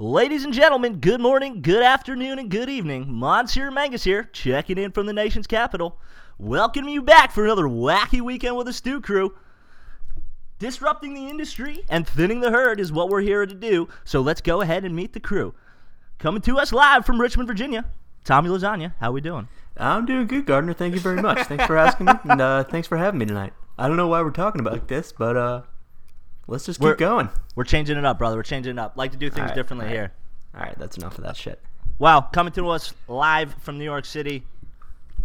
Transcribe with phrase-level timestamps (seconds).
[0.00, 3.04] Ladies and gentlemen, good morning, good afternoon, and good evening.
[3.06, 6.00] Monsieur Mangus here, checking in from the nation's capital.
[6.38, 9.34] Welcome you back for another wacky weekend with the Stew Crew.
[10.58, 14.40] Disrupting the industry and thinning the herd is what we're here to do, so let's
[14.40, 15.52] go ahead and meet the crew.
[16.18, 17.84] Coming to us live from Richmond, Virginia,
[18.24, 18.94] Tommy Lasagna.
[19.00, 19.48] How we doing?
[19.76, 20.72] I'm doing good, Gardner.
[20.72, 21.46] Thank you very much.
[21.46, 23.52] Thanks for asking me, and uh, thanks for having me tonight.
[23.78, 25.62] I don't know why we're talking about this, but uh,
[26.50, 27.28] let's just keep We're- going.
[27.54, 28.36] We're changing it up, brother.
[28.36, 28.96] We're changing it up.
[28.96, 29.96] Like to do things All right, differently all right.
[29.98, 30.12] here.
[30.54, 31.60] All right, that's enough of that shit.
[31.98, 34.44] Wow, coming to us live from New York City.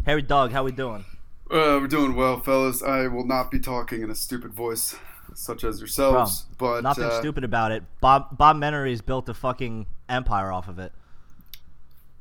[0.05, 1.03] Harry Dog, how we doing?
[1.49, 2.81] Uh, we're doing well, fellas.
[2.83, 4.95] I will not be talking in a stupid voice,
[5.33, 6.45] such as yourselves.
[6.57, 7.83] but Nothing uh, stupid about it.
[8.01, 10.91] Bob Bob Menery's built a fucking empire off of it.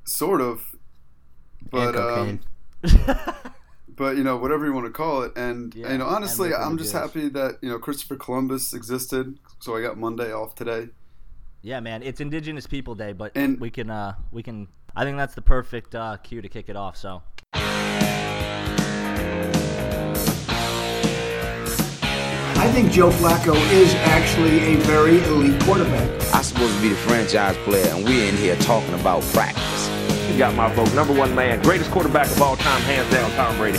[0.04, 0.76] Sort of.
[1.70, 2.40] But and um,
[2.82, 3.16] cocaine.
[3.96, 6.52] but you know whatever you want to call it, and Yeah, you know honestly, and
[6.58, 7.02] liquid I'm just abuse.
[7.14, 10.88] happy that you know Christopher Columbus existed, so I got Monday off today.
[11.62, 14.68] Yeah, man, it's Indigenous People Day, but And- we can uh we can.
[14.96, 16.96] I think that's the perfect uh, cue to kick it off.
[16.96, 17.22] So
[22.56, 26.08] I think Joe Flacco is actually a very elite quarterback.
[26.34, 29.73] I'm supposed to be the franchise player, and we're in here talking about practice.
[30.34, 30.92] You got my vote.
[30.96, 33.78] Number one man, greatest quarterback of all time, hands down, Tom Brady.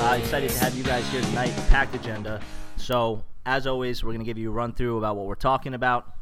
[0.00, 1.52] Uh, excited to have you guys here tonight.
[1.68, 2.40] Packed agenda.
[2.76, 6.14] So as always, we're gonna give you a run through about what we're talking about.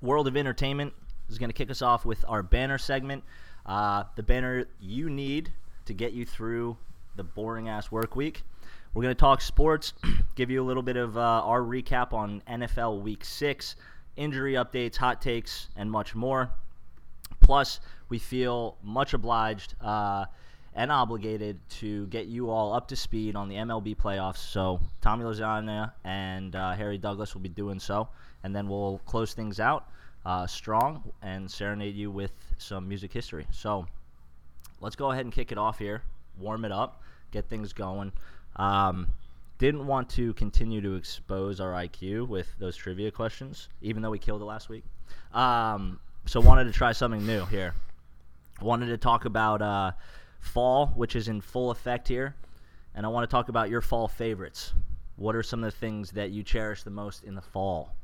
[0.00, 0.92] World of Entertainment
[1.28, 3.24] is going to kick us off with our banner segment.
[3.66, 5.50] Uh, the banner you need
[5.86, 6.76] to get you through
[7.16, 8.44] the boring ass work week.
[8.94, 9.92] We're going to talk sports,
[10.34, 13.76] give you a little bit of uh, our recap on NFL Week 6,
[14.16, 16.50] injury updates, hot takes, and much more.
[17.40, 20.24] Plus, we feel much obliged uh,
[20.74, 24.38] and obligated to get you all up to speed on the MLB playoffs.
[24.38, 28.08] So, Tommy Lasagna and uh, Harry Douglas will be doing so.
[28.42, 29.90] And then we'll close things out
[30.24, 33.46] uh, strong and serenade you with some music history.
[33.50, 33.86] So,
[34.80, 36.02] let's go ahead and kick it off here,
[36.38, 38.12] warm it up, get things going.
[38.58, 39.08] Um,
[39.58, 44.18] didn't want to continue to expose our IQ with those trivia questions, even though we
[44.18, 44.84] killed it last week.
[45.32, 47.74] Um, so wanted to try something new here.
[48.60, 49.92] Wanted to talk about uh,
[50.40, 52.34] fall, which is in full effect here,
[52.94, 54.72] and I want to talk about your fall favorites.
[55.16, 57.94] What are some of the things that you cherish the most in the fall?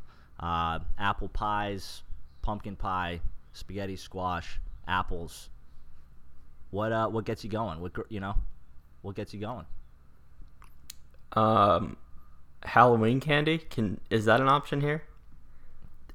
[0.41, 2.03] Uh, apple pies,
[2.43, 3.21] pumpkin pie,
[3.53, 5.51] spaghetti squash, apples.
[6.71, 7.81] What uh, what gets you going?
[7.81, 8.35] What you know,
[9.03, 9.67] what gets you going?
[11.35, 11.97] Um,
[12.65, 15.03] Halloween candy can is that an option here?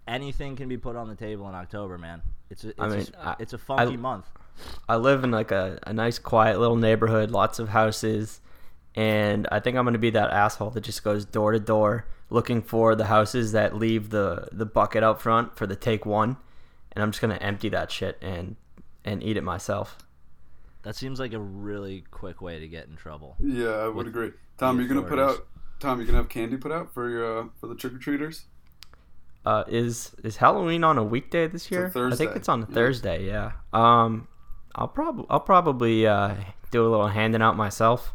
[0.07, 2.19] anything can be put on the table in October, man.
[2.49, 4.25] It's a, it's, I a mean, I- it's a funky I- month.
[4.89, 8.41] I live in like a, a nice quiet little neighborhood, lots of houses,
[8.95, 12.61] and I think I'm gonna be that asshole that just goes door to door looking
[12.61, 16.35] for the houses that leave the the bucket out front for the take one,
[16.91, 18.55] and I'm just gonna empty that shit and
[19.05, 19.97] and eat it myself.
[20.89, 23.35] That seems like a really quick way to get in trouble.
[23.39, 24.31] Yeah, I would agree.
[24.57, 25.45] Tom, the you're gonna put out.
[25.79, 28.45] Tom, you're gonna have candy put out for your uh, for the trick or treaters.
[29.45, 31.91] Uh, is is Halloween on a weekday this a year?
[31.95, 32.73] I think it's on a Yeah.
[32.73, 33.27] Thursday.
[33.27, 33.51] Yeah.
[33.71, 34.29] Um,
[34.73, 36.33] I'll probably I'll probably uh,
[36.71, 38.11] do a little handing out myself.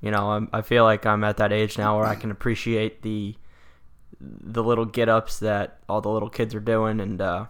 [0.00, 3.02] You know, I'm, I feel like I'm at that age now where I can appreciate
[3.02, 3.36] the
[4.20, 7.46] the little get ups that all the little kids are doing, and uh,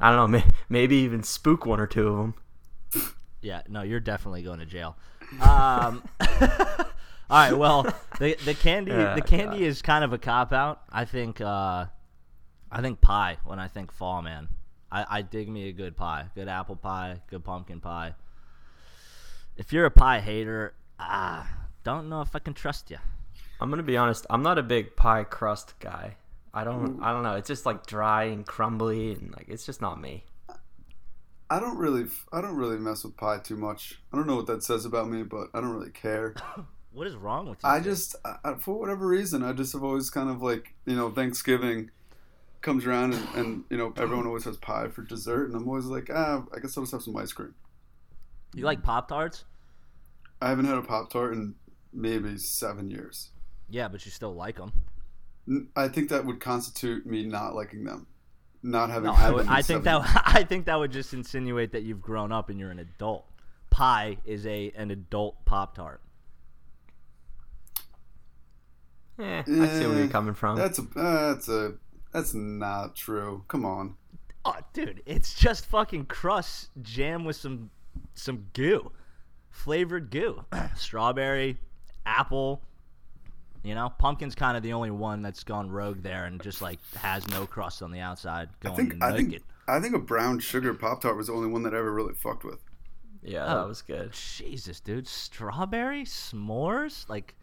[0.00, 3.12] I don't know, may, maybe even spook one or two of them.
[3.42, 4.96] Yeah, no, you're definitely going to jail.
[5.40, 6.86] Um, all
[7.30, 7.82] right, well,
[8.18, 10.82] the the candy Yeah, the candy is kind of a cop out.
[10.90, 11.86] I think uh,
[12.70, 14.48] I think pie when I think fall, man.
[14.90, 18.14] I, I dig me a good pie, good apple pie, good pumpkin pie.
[19.56, 21.50] If you're a pie hater, ah,
[21.82, 22.98] don't know if I can trust you.
[23.60, 24.26] I'm gonna be honest.
[24.28, 26.16] I'm not a big pie crust guy.
[26.54, 27.02] I don't.
[27.02, 27.36] I don't know.
[27.36, 30.24] It's just like dry and crumbly, and like it's just not me.
[31.52, 34.00] I don't really, I don't really mess with pie too much.
[34.10, 36.34] I don't know what that says about me, but I don't really care.
[36.94, 37.70] What is wrong with you?
[37.70, 41.10] I just, I, for whatever reason, I just have always kind of like, you know,
[41.10, 41.90] Thanksgiving
[42.60, 45.86] comes around and, and you know, everyone always has pie for dessert, and I'm always
[45.86, 47.54] like, ah, I guess I'll just have some ice cream.
[48.54, 49.44] you like Pop Tarts?
[50.42, 51.54] I haven't had a Pop Tart in
[51.94, 53.30] maybe seven years.
[53.70, 54.72] Yeah, but you still like them.
[55.74, 58.06] I think that would constitute me not liking them,
[58.62, 59.34] not having No, had I, them.
[59.34, 62.32] would, in I think seven that I think that would just insinuate that you've grown
[62.32, 63.26] up and you're an adult.
[63.70, 66.00] Pie is a an adult Pop Tart.
[69.18, 70.56] Eh, I see where Eh, you're coming from.
[70.56, 71.74] That's a, that's a,
[72.12, 73.44] that's not true.
[73.48, 73.96] Come on.
[74.44, 77.70] Oh, dude, it's just fucking crust jam with some
[78.14, 78.90] some goo,
[79.50, 80.44] flavored goo,
[80.76, 81.58] strawberry,
[82.06, 82.62] apple,
[83.62, 86.78] You know, Pumpkin's kind of the only one that's gone rogue there and just like
[86.96, 89.30] has no crust on the outside, I going think I naked.
[89.30, 91.92] think I think a brown sugar pop tart was the only one that I ever
[91.92, 92.58] really fucked with.
[93.22, 93.58] Yeah, Oh.
[93.60, 94.12] that was good.
[94.12, 97.34] Jesus, dude, strawberry s'mores, like,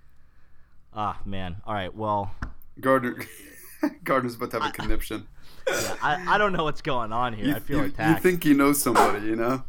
[0.93, 1.61] ah, man.
[1.65, 2.35] All right, well,
[2.81, 3.15] Gardner
[4.03, 5.25] Gardner's about to have a conniption.
[5.69, 7.45] yeah, I, I don't know what's going on here.
[7.45, 8.23] You, I feel you, you attacked.
[8.23, 9.63] think you know somebody, you know?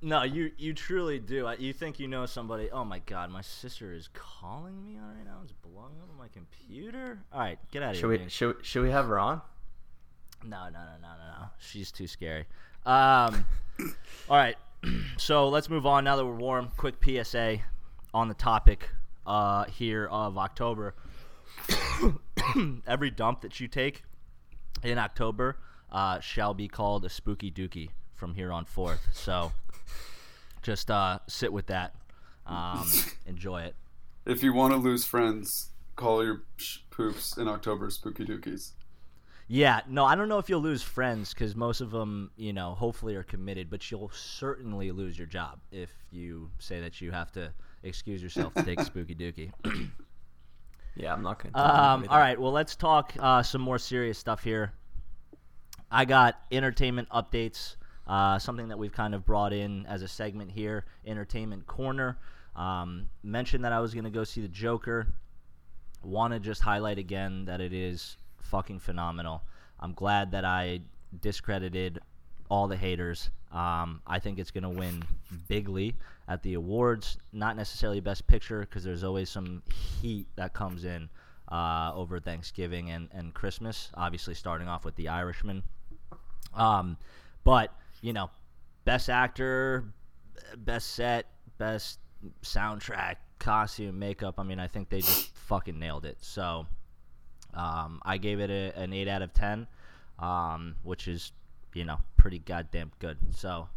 [0.00, 1.46] No, you you truly do.
[1.46, 2.70] I- You think you know somebody?
[2.70, 5.38] Oh my God, my sister is calling me right now.
[5.42, 7.18] It's blowing up on my computer.
[7.32, 8.08] All right, get out of Should here.
[8.10, 8.32] we dude.
[8.32, 9.40] should should we have her on?
[10.44, 11.46] No, no, no, no, no, no.
[11.58, 12.46] She's too scary.
[12.86, 13.44] Um,
[14.30, 14.56] all right,
[15.16, 16.68] so let's move on now that we're warm.
[16.76, 17.58] Quick PSA
[18.14, 18.88] on the topic
[19.26, 20.94] uh, here of October.
[22.86, 24.04] Every dump that you take
[24.84, 25.58] in October
[25.90, 29.08] uh, shall be called a spooky dookie from here on forth.
[29.12, 29.52] So
[30.68, 31.94] just uh, sit with that.
[32.46, 32.86] Um,
[33.26, 33.74] enjoy it.
[34.26, 36.42] If you want to lose friends, call your
[36.90, 38.72] poops in October spooky dookies.
[39.46, 42.74] Yeah, no, I don't know if you'll lose friends because most of them, you know,
[42.74, 47.32] hopefully are committed, but you'll certainly lose your job if you say that you have
[47.32, 47.50] to
[47.82, 49.50] excuse yourself to take Spooky Dookie.
[50.96, 51.52] Yeah, I'm not gonna.
[51.54, 52.22] tell Um, anybody all that.
[52.24, 54.72] right, well, let's talk uh, some more serious stuff here.
[55.92, 57.76] I got entertainment updates,
[58.08, 62.18] uh, something that we've kind of brought in as a segment here, Entertainment Corner.
[62.56, 65.06] Um, mentioned that I was going to go see the Joker.
[66.02, 69.42] Want to just highlight again that it is fucking phenomenal.
[69.78, 70.80] I'm glad that I
[71.20, 72.00] discredited
[72.50, 73.30] all the haters.
[73.52, 75.02] Um, I think it's going to win
[75.48, 75.94] bigly
[76.28, 77.18] at the awards.
[77.32, 79.62] Not necessarily Best Picture because there's always some
[80.00, 81.08] heat that comes in
[81.50, 83.90] uh, over Thanksgiving and, and Christmas.
[83.94, 85.62] Obviously, starting off with The Irishman.
[86.54, 86.96] Um,
[87.44, 87.72] but
[88.02, 88.30] you know,
[88.84, 89.84] Best Actor,
[90.56, 91.26] Best Set,
[91.58, 91.98] Best
[92.42, 94.34] Soundtrack, Costume, Makeup.
[94.38, 96.18] I mean, I think they just fucking nailed it.
[96.20, 96.66] So.
[97.54, 99.66] Um, I gave it a, an 8 out of 10,
[100.18, 101.32] um, which is,
[101.74, 103.18] you know, pretty goddamn good.
[103.34, 103.68] So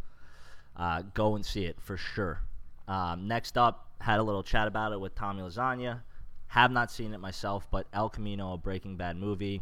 [0.75, 2.41] uh, go and see it for sure.
[2.87, 6.01] Um, next up, had a little chat about it with Tommy Lasagna.
[6.47, 9.61] Have not seen it myself, but El Camino, a Breaking Bad movie,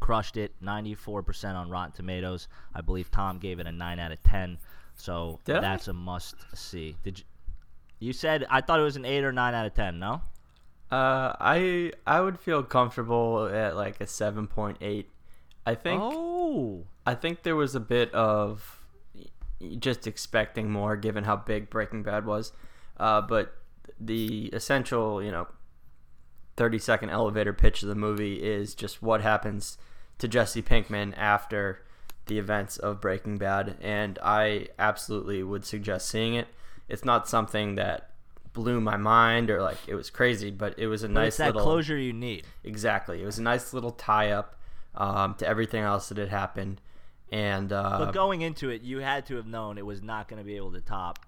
[0.00, 0.52] crushed it.
[0.62, 2.48] 94% on Rotten Tomatoes.
[2.74, 4.58] I believe Tom gave it a 9 out of 10.
[4.94, 6.96] So Did that's a must see.
[7.02, 7.24] Did you?
[8.00, 10.22] You said I thought it was an 8 or 9 out of 10, no?
[10.90, 15.08] Uh, I I would feel comfortable at like a seven point eight.
[15.64, 16.86] I think Oh.
[17.06, 18.80] I think there was a bit of
[19.78, 22.52] just expecting more given how big Breaking Bad was,
[22.96, 23.54] uh, but
[24.00, 25.46] the essential you know
[26.56, 29.78] thirty second elevator pitch of the movie is just what happens
[30.20, 31.82] to Jesse Pinkman after
[32.26, 36.48] the events of Breaking Bad, and I absolutely would suggest seeing it.
[36.88, 38.10] It's not something that
[38.52, 41.36] blew my mind or like it was crazy, but it was a But nice it's
[41.38, 42.46] that little closure you need.
[42.64, 43.22] exactly.
[43.22, 44.56] It was a nice little tie up
[44.94, 46.80] um, to everything else that had happened,
[47.30, 50.40] and uh, But going into it, you had to have known it was not going
[50.40, 51.20] to be able to top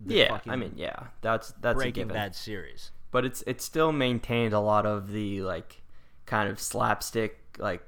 [0.00, 2.08] the yeah, fucking I mean, yeah, that's that's a Breaking.
[2.08, 2.90] Bad series.
[3.10, 5.82] but it's it still maintained a lot of the like
[6.26, 7.82] kind of slapstick like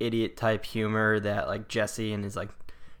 [0.00, 2.50] idiot type humor that like Jesse and his like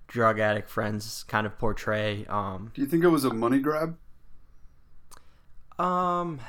[0.06, 2.26] drug addict friends kind of portray.
[2.28, 3.96] Um, Do you think it was a money grab?
[5.78, 6.40] um,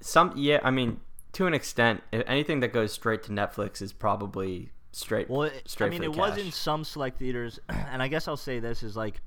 [0.00, 1.00] some yeah, I mean
[1.36, 5.28] to an extent, anything that goes straight to Netflix is probably straight.
[5.28, 8.08] Well, it, straight I mean, for it the was in some select theaters, and I
[8.08, 9.20] guess I'll say this is like,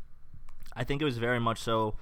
[0.76, 1.98] I think it was very much so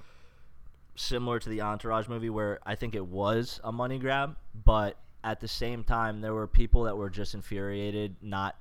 [0.96, 5.40] similar to the Entourage movie, where I think it was a money grab, but at
[5.40, 8.56] the same time, there were people that were just infuriated not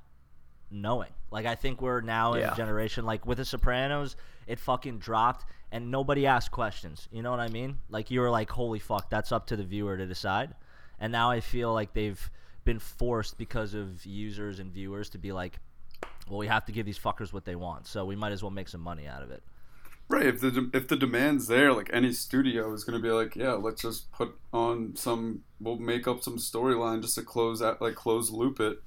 [0.72, 1.12] knowing.
[1.32, 2.54] Like, I think we're now in Yeah.
[2.54, 4.16] a generation, like with The Sopranos,
[4.48, 7.08] it fucking dropped, and nobody asked questions.
[7.12, 7.80] You know what I mean?
[7.90, 10.56] Like, you were like, holy fuck, that's up to the viewer to decide.
[11.00, 12.30] And now I feel like they've
[12.64, 15.60] been forced because of users and viewers to be like,
[16.28, 18.52] well, we have to give these fuckers what they want, so we might as well
[18.52, 19.44] make some money out of it.
[20.10, 20.26] Right.
[20.26, 23.54] If the if the demand's there, like any studio is going to be like, yeah,
[23.54, 27.96] let's just put on some, we'll make up some storyline just to close out, like
[27.96, 28.82] close loop it,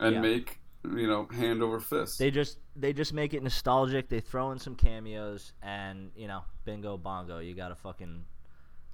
[0.00, 0.20] and Yeah.
[0.22, 2.18] make you know hand over fist.
[2.18, 4.08] They just they just make it nostalgic.
[4.08, 8.24] They throw in some cameos, and you know, bingo bongo, you got a fucking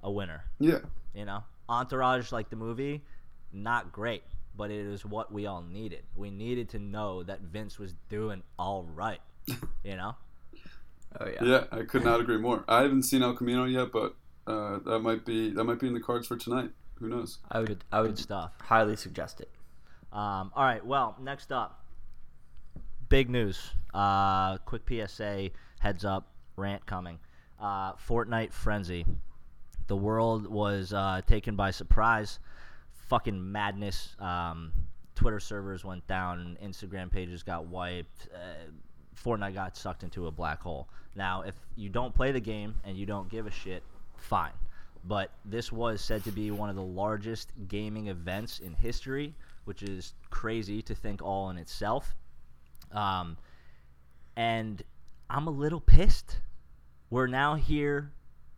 [0.03, 0.43] a winner.
[0.59, 0.79] yeah.
[1.13, 3.03] You know, Entourage, like the movie,
[3.53, 4.23] not great,
[4.57, 6.03] but it is what we all needed.
[6.15, 9.21] We needed to know that Vince was doing all right.
[9.83, 10.15] You know,
[11.19, 11.43] Oh yeah.
[11.43, 12.63] Yeah, I could not agree more.
[12.67, 14.15] I haven't seen El Camino yet, but
[14.47, 16.71] uh, that might be that might be in the cards for tonight.
[16.99, 17.39] Who knows?
[17.51, 18.51] I would I would stuff.
[18.61, 19.49] highly suggest it.
[20.13, 20.85] Um, all right.
[20.85, 21.83] Well, next up,
[23.09, 23.71] big news.
[23.93, 25.49] Uh, quick PSA.
[25.79, 26.27] Heads up.
[26.57, 27.19] Rant coming.
[27.59, 29.05] Uh, Fortnite frenzy.
[29.87, 32.39] The world was uh, taken by surprise
[33.11, 34.15] fucking madness.
[34.19, 34.71] Um,
[35.15, 38.29] Twitter servers went down, Instagram pages got wiped.
[38.33, 38.71] Uh,
[39.23, 40.87] Fortnite got sucked into a black hole.
[41.15, 43.83] Now, if you don't play the game and you don't give a shit,
[44.17, 44.53] fine.
[45.03, 49.35] But this was said to be one of the largest gaming events in history,
[49.65, 52.15] which is crazy to think all in itself.
[52.91, 53.37] Um,
[54.35, 54.81] and
[55.29, 56.39] I'm a little pissed.
[57.09, 58.11] We're now here,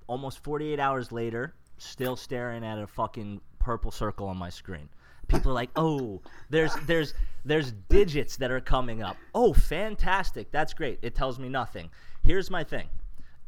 [0.08, 4.90] almost 48 hours later, still staring at a fucking purple circle on my screen.
[5.28, 7.14] People are like, "Oh, there's there's
[7.46, 9.18] there's digits that are coming up.
[9.36, 10.52] Oh, fantastic!
[10.52, 11.00] That's great.
[11.02, 11.90] It tells me nothing.
[12.24, 12.88] Here's my thing,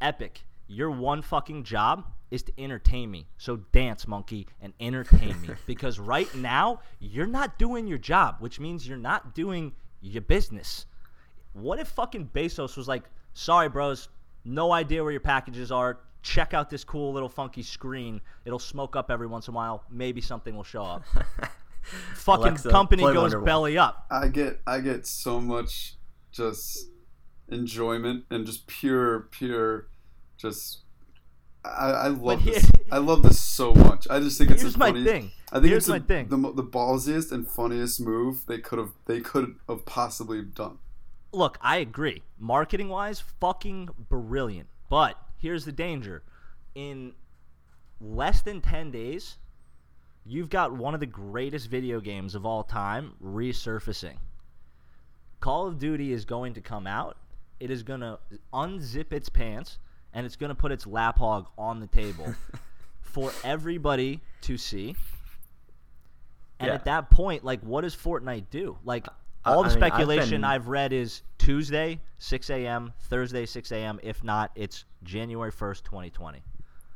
[0.00, 0.44] Epic.
[0.68, 3.28] Your one fucking job is to entertain me.
[3.38, 5.50] So dance, monkey, and entertain me.
[5.66, 10.86] Because right now you're not doing your job, which means you're not doing your business.
[11.52, 14.08] What if fucking Bezos was like, "Sorry, bros,
[14.44, 16.00] no idea where your packages are.
[16.22, 18.20] Check out this cool little funky screen.
[18.44, 19.84] It'll smoke up every once in a while.
[19.90, 21.02] Maybe something will show up."
[22.14, 23.44] fucking Alexa, company goes Wonderwall.
[23.44, 24.06] belly up.
[24.10, 25.94] I get I get so much
[26.32, 26.88] just
[27.48, 29.88] enjoyment and just pure pure
[30.36, 30.80] just
[31.64, 32.70] I, I love here- this.
[32.92, 34.06] I love this so much.
[34.08, 35.08] I just think it's Here's the my funniest.
[35.10, 35.32] thing.
[35.50, 36.28] I think Here's it's my the, thing.
[36.28, 40.78] The, the ballsiest and funniest move they could have they could have possibly done.
[41.32, 42.22] Look, I agree.
[42.38, 44.68] Marketing wise, fucking brilliant.
[44.88, 46.22] But here's the danger.
[46.76, 47.14] In
[48.00, 49.36] less than 10 days,
[50.26, 54.16] you've got one of the greatest video games of all time resurfacing.
[55.40, 57.16] Call of Duty is going to come out.
[57.60, 58.18] It is going to
[58.52, 59.78] unzip its pants
[60.12, 62.34] and it's going to put its lap hog on the table
[63.00, 64.96] for everybody to see.
[66.58, 66.74] And Yeah.
[66.74, 68.78] at that point, like, what does Fortnite do?
[68.84, 69.06] Like,
[69.44, 73.70] all the I mean, I've speculation been- I've read is Tuesday, 6 a.m., Thursday, 6
[73.72, 74.00] a.m.
[74.02, 76.42] If not, it's January 1st, 2020.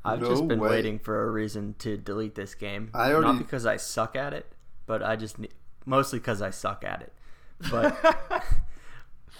[0.04, 0.70] I've No just been way.
[0.70, 2.90] waiting for a reason to delete this game.
[2.94, 4.50] I already- Not because I suck at it,
[4.86, 5.50] but I just ne-
[5.84, 7.12] mostly because I suck at it.
[7.70, 7.98] But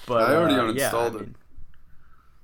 [0.07, 1.21] but I already uh, yeah, uninstalled I it.
[1.21, 1.35] mean,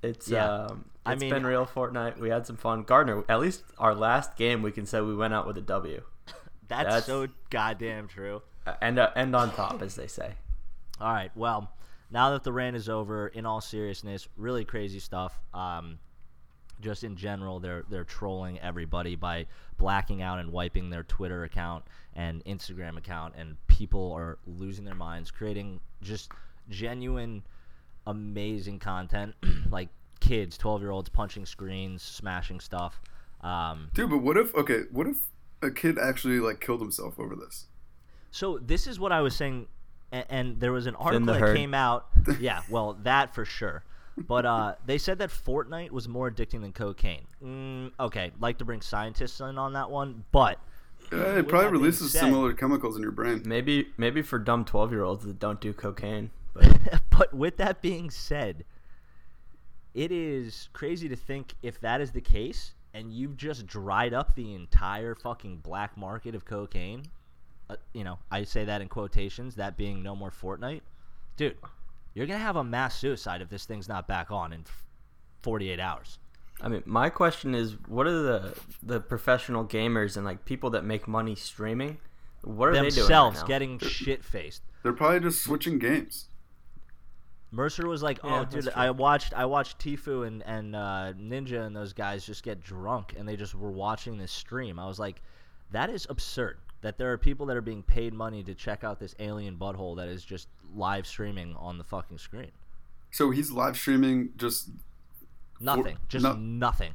[0.01, 0.49] It's Yeah.
[0.51, 2.17] um, I mean- been real Fortnite.
[2.17, 2.83] We had some fun.
[2.83, 6.01] Gardner, at least our last game, we can say we went out with a W,
[6.67, 8.41] That's, That's- so goddamn true.
[8.65, 10.33] Uh, and uh, and on top, as they say.
[10.99, 11.31] All right.
[11.35, 11.71] Well,
[12.11, 15.39] now that the rain is over, in all seriousness, really crazy stuff.
[15.53, 15.99] Um,
[16.81, 19.45] just in general, they're they're trolling everybody by
[19.77, 24.95] blacking out and wiping their Twitter account and Instagram account, and people are losing their
[24.95, 26.31] minds, creating just
[26.69, 27.43] genuine,
[28.05, 29.35] amazing content,
[29.69, 33.01] like kids, twelve year olds punching screens, smashing stuff.
[33.41, 35.17] Um, Dude, but what if okay, what if
[35.61, 37.67] a kid actually like killed himself over this?
[38.31, 39.67] So this is what I was saying,
[40.11, 42.07] and, and there was an article the that came out.
[42.39, 43.83] Yeah, well, that for sure.
[44.17, 47.27] But uh, they said that Fortnite was more addicting than cocaine.
[47.43, 50.59] Mm, okay, like to bring scientists in on that one, but
[51.13, 53.43] Uh, it probably releases said- similar chemicals in your brain.
[53.45, 56.31] Maybe maybe for dumb twelve year olds that don't do cocaine.
[56.53, 58.65] But but with that being said,
[59.93, 64.35] it is crazy to think if that is the case, and you've just dried up
[64.35, 67.03] the entire fucking black market of cocaine.
[67.69, 69.55] Uh, you know, I say that in quotations.
[69.55, 70.81] That being no more Fortnite,
[71.35, 71.57] dude.
[72.17, 74.65] You're gonna have a mass suicide if this thing's not back on in
[75.41, 76.17] 48 hours.
[76.59, 80.83] I mean, my question is, what are the the professional gamers and like people that
[80.83, 81.99] make money streaming?
[82.41, 82.95] What are they doing?
[82.95, 84.63] Themselves right getting shit faced.
[84.81, 86.29] They're probably just switching games.
[87.51, 88.69] Mercer was like, Yeah, "Oh, dude.
[88.69, 93.13] I watched, I watched Tfue and and uh, Ninja and those guys just get drunk,
[93.15, 95.21] and they just were watching this stream." I was like,
[95.69, 98.99] "That is absurd." That there are people that are being paid money to check out
[98.99, 102.51] this alien butthole that is just live streaming on the fucking screen.
[103.11, 104.69] So he's live streaming just
[105.59, 106.93] Nothing, just no- nothing.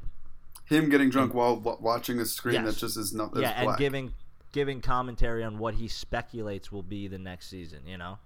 [0.65, 2.65] him getting drunk while wa- watching a screen Yes.
[2.65, 3.31] that just is not.
[3.35, 4.13] yeah, and giving
[4.53, 7.85] giving commentary on what he speculates will be the next season.
[7.85, 8.19] You know,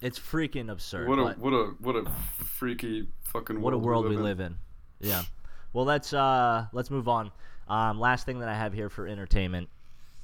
[0.00, 1.08] it's freaking absurd.
[1.08, 2.04] What a what a what a
[2.44, 4.22] freaky fucking what a world we in.
[4.22, 4.56] live in.
[5.00, 5.22] Yeah.
[5.72, 7.30] Well, let's uh let's move on.
[7.68, 9.68] Um, last thing that I have here for entertainment: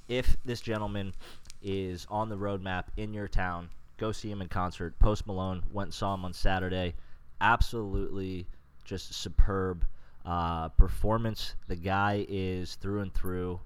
[0.09, 1.15] if this gentleman
[1.63, 4.99] is on the roadmap in your town, go see him in concert.
[4.99, 6.95] Post Malone went and saw him on Saturday.
[7.41, 8.47] Absolutely,
[8.85, 9.85] just superb
[10.25, 11.55] uh, performance.
[11.69, 13.61] The guy is through and through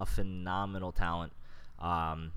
[0.00, 1.32] a phenomenal talent.
[1.78, 2.32] Um,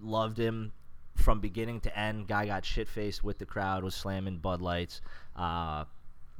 [0.00, 0.72] loved him
[1.16, 2.26] from beginning to end.
[2.26, 5.00] Guy got shit faced with the crowd, was slamming Bud Lights.
[5.36, 5.84] Uh,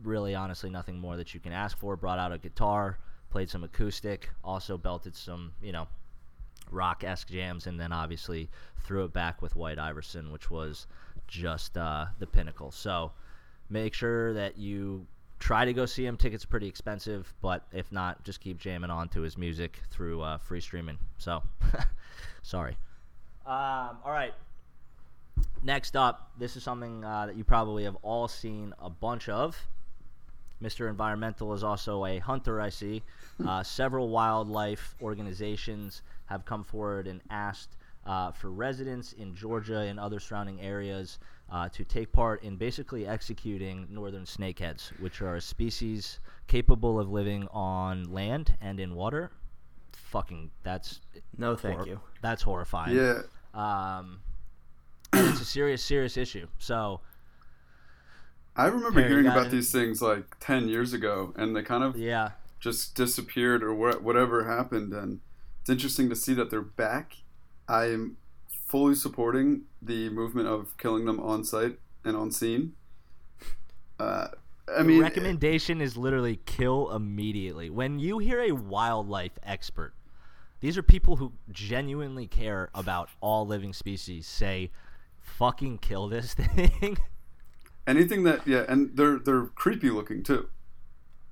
[0.05, 1.97] really, honestly, nothing more that you can ask for.
[1.97, 2.99] Brought out a guitar,
[3.31, 5.89] played some acoustic, also belted some, you know,
[6.71, 8.51] rock esque jams, and then obviously
[8.83, 10.87] threw it back with White Iverson, which was
[11.27, 12.71] just uh, the pinnacle.
[12.71, 13.13] So
[13.71, 15.07] make sure that you
[15.39, 16.17] try to go see him.
[16.17, 20.21] Tickets are pretty expensive, but if not, just keep jamming on to his music through
[20.21, 20.99] uh, free streaming.
[21.19, 21.43] So,
[22.43, 22.77] sorry.
[23.45, 24.35] Um, all right.
[25.65, 29.57] Next up, this is something uh, that you probably have all seen a bunch of.
[30.63, 30.89] Mr.
[30.89, 33.03] Environmental is also a hunter, I see.
[33.45, 37.77] Uh, several wildlife organizations have come forward and asked
[38.07, 41.19] uh, for residents in Georgia and other surrounding areas
[41.51, 47.11] uh, to take part in basically executing northern snakeheads, which are a species capable of
[47.11, 49.31] living on land and in water.
[49.93, 51.01] Fucking, that's
[51.37, 52.01] No, thank hor- you.
[52.23, 52.97] That's horrifying.
[52.97, 53.23] Yeah,
[53.55, 54.21] Um,
[55.13, 56.47] it's a serious, serious issue.
[56.59, 57.01] So,
[58.57, 59.51] I remember Harry, hearing about it?
[59.51, 62.31] these things like ten years ago, and they kind of yeah,
[62.61, 64.93] just disappeared or wha- whatever happened.
[64.93, 65.21] And
[65.61, 67.17] it's interesting to see that they're back.
[67.69, 68.17] I am
[68.67, 72.75] fully supporting the movement of killing them on site and on scene.
[73.99, 74.29] Uh,
[74.69, 77.71] I the mean, recommendation is literally kill immediately.
[77.71, 79.95] When you hear a wildlife expert,
[80.61, 84.27] these are people who genuinely care about all living species.
[84.27, 84.71] Say,
[85.21, 86.99] fucking kill this thing.
[87.87, 90.49] Anything that yeah, and they're they're creepy looking too.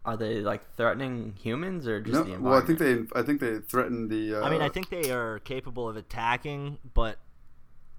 [0.05, 3.41] Are they like threatening humans or just No, the well, I think they I think
[3.41, 4.37] they threaten the.
[4.37, 7.19] Uh, I mean, I think they are capable of attacking, but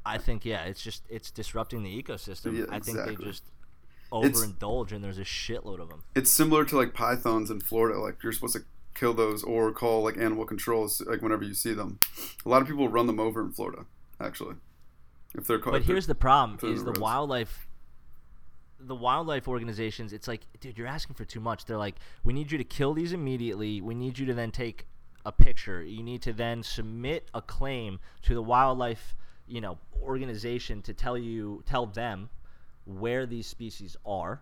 [0.06, 2.58] I think yeah, it's just it's disrupting the ecosystem.
[2.58, 3.26] Yeah, I think they exactly.
[3.26, 3.44] just
[4.24, 6.04] It's- overindulge, and there's a shitload of them.
[6.16, 8.00] it's similar to like pythons in Florida.
[8.00, 8.64] Like you're supposed to
[8.96, 12.00] kill those or call like animal controls like whenever you see them.
[12.46, 13.86] A lot of people run them over in Florida,
[14.20, 14.56] actually.
[15.36, 15.74] If they're caught.
[15.74, 17.68] But here's the problem: is the the wildlife,
[18.88, 20.14] the wildlife organizations.
[20.14, 21.66] It's like, dude, you're asking for too much.
[21.66, 23.82] They're like, we need you to kill these immediately.
[23.82, 24.86] We need you to then take
[25.26, 25.84] a picture.
[25.84, 29.16] You need to then submit a claim to the wildlife,
[29.48, 32.30] you know, organization to tell you, tell them
[32.86, 34.42] where these species are,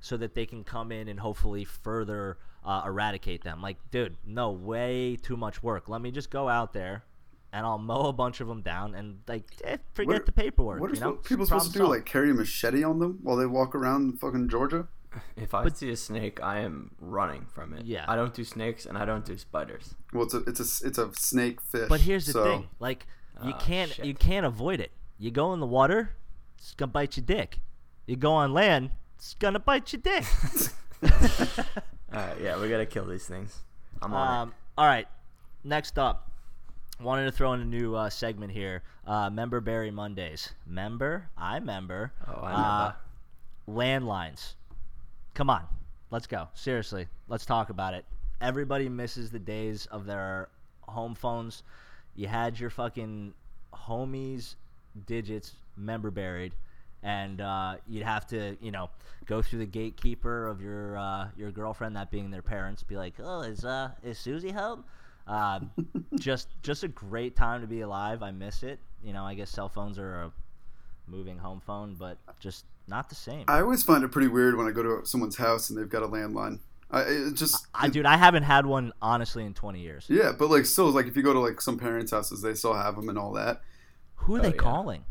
[0.00, 3.62] so that they can come in and hopefully further uh, eradicate them.
[3.62, 5.88] Like, dude, no, way too much work.
[5.88, 7.04] Let me just go out there.
[7.58, 10.80] And I'll mow a bunch of them down, and like, eh, forget What- the paperwork.
[10.80, 11.12] What are you know?
[11.14, 11.78] people Problem supposed to do?
[11.86, 11.90] solved.
[11.96, 14.86] Like carry a machete on them while they walk around fucking Georgia?
[15.36, 17.84] If I see a snake, I am running from it.
[17.84, 18.04] Yeah.
[18.06, 19.94] I don't do snakes and I don't do spiders.
[20.12, 21.88] Well, it's a it's a it's a snake fish.
[21.88, 23.06] But here's the so- thing: like,
[23.42, 24.04] you Ah, can't shit.
[24.04, 24.92] you can't avoid it.
[25.18, 26.14] You go in the water,
[26.58, 27.58] it's gonna bite your dick.
[28.06, 30.24] You go on land, it's gonna bite your dick.
[31.02, 33.62] All right, yeah, we gotta kill these things.
[34.00, 35.08] I'm on um, all right,
[35.64, 36.27] next up,
[37.00, 38.82] wanted to throw in a new uh, segment here.
[39.06, 40.52] Uh, member Berry Mondays.
[40.66, 42.12] Member, I member.
[42.26, 42.92] Oh, I Uh,
[43.66, 44.04] remember.
[44.06, 44.54] landlines.
[45.34, 45.66] Come on,
[46.10, 46.48] let's go.
[46.54, 48.04] Seriously, let's talk about it.
[48.40, 50.48] Everybody misses the days of their
[50.82, 51.62] home phones.
[52.16, 53.34] You had your fucking
[53.72, 54.54] homies'
[55.06, 56.52] digits member buried,
[57.02, 58.90] and uh, you'd have to, you know,
[59.26, 63.14] go through the gatekeeper of your uh, your girlfriend, that being their parents, be like,
[63.20, 64.84] "Oh, is uh is Susie home?"
[65.28, 65.60] Uh,
[66.18, 68.22] just just a great time to be alive.
[68.22, 68.78] I miss it.
[69.04, 70.32] You know, I guess cell phones are a
[71.06, 73.44] moving home phone, but just not the same.
[73.48, 76.02] I always find it pretty weird when I go to someone's house and they've got
[76.02, 76.60] a landline.
[76.90, 80.06] I it just I dude, I haven't had one honestly in 20 years.
[80.08, 82.72] yeah, but like still like if you go to like some parents' houses, they still
[82.74, 83.60] have them and all that.
[84.16, 84.54] Who are they yeah.
[84.54, 85.04] calling?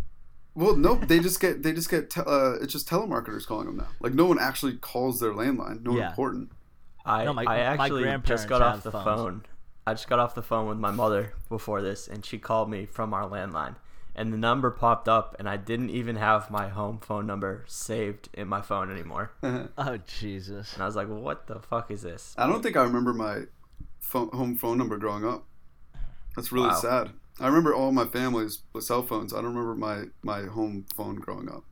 [0.55, 3.77] Well, nope, they just get they just get te- uh, it's just telemarketers calling them
[3.77, 3.87] now.
[3.99, 5.83] Like no one actually calls their landline.
[5.83, 6.09] No one Yeah.
[6.09, 6.51] important.
[7.05, 9.05] I, No, my- I actually grandparents just got off the phones.
[9.05, 9.45] phone.
[9.87, 12.85] I just got off the phone with my mother before this, and she called me
[12.85, 13.75] from our landline.
[14.13, 18.27] And the number popped up, and I didn't even have my home phone number saved
[18.33, 19.31] in my phone anymore.
[19.41, 20.73] And Oh Jesus.
[20.73, 22.35] And I was like, what the fuck is this?
[22.37, 23.43] I don't think I remember my
[24.01, 25.45] phone, home phone number growing up.
[26.35, 26.79] That's really Wow.
[26.81, 27.11] sad.
[27.39, 29.33] I remember all my families with cell phones.
[29.33, 31.63] I don't remember my my home phone growing up.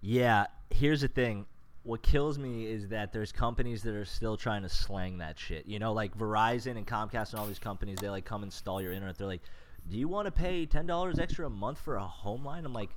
[0.00, 1.46] Yeah, here's the thing.
[1.82, 5.66] What kills me is that there's companies that are still trying to slang that shit.
[5.66, 8.92] You know, like Verizon and Comcast and all these companies, they like come install your
[8.92, 9.16] internet.
[9.16, 9.42] They're like,
[9.88, 12.74] "Do you want to pay ten dollars extra a month for a home line?" I'm
[12.74, 12.90] like,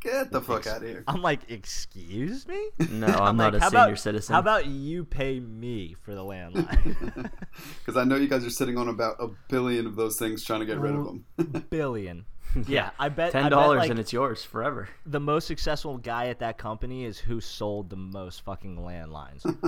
[0.00, 1.04] Get the fuck out of here.
[1.06, 2.70] I'm like, excuse me?
[2.90, 4.18] No, I'm, not like, a senior about, city.
[4.28, 7.30] How about you pay me for the landline?
[7.80, 10.60] Because I know you guys are sitting on about a billion of those things trying
[10.60, 11.24] to get rid of them.
[11.68, 12.24] Billion.
[12.66, 13.32] Yeah, I bet.
[13.32, 14.88] ten dollars like, and it's yours forever.
[15.06, 19.44] the most successful guy at that company is who sold the most fucking landlines.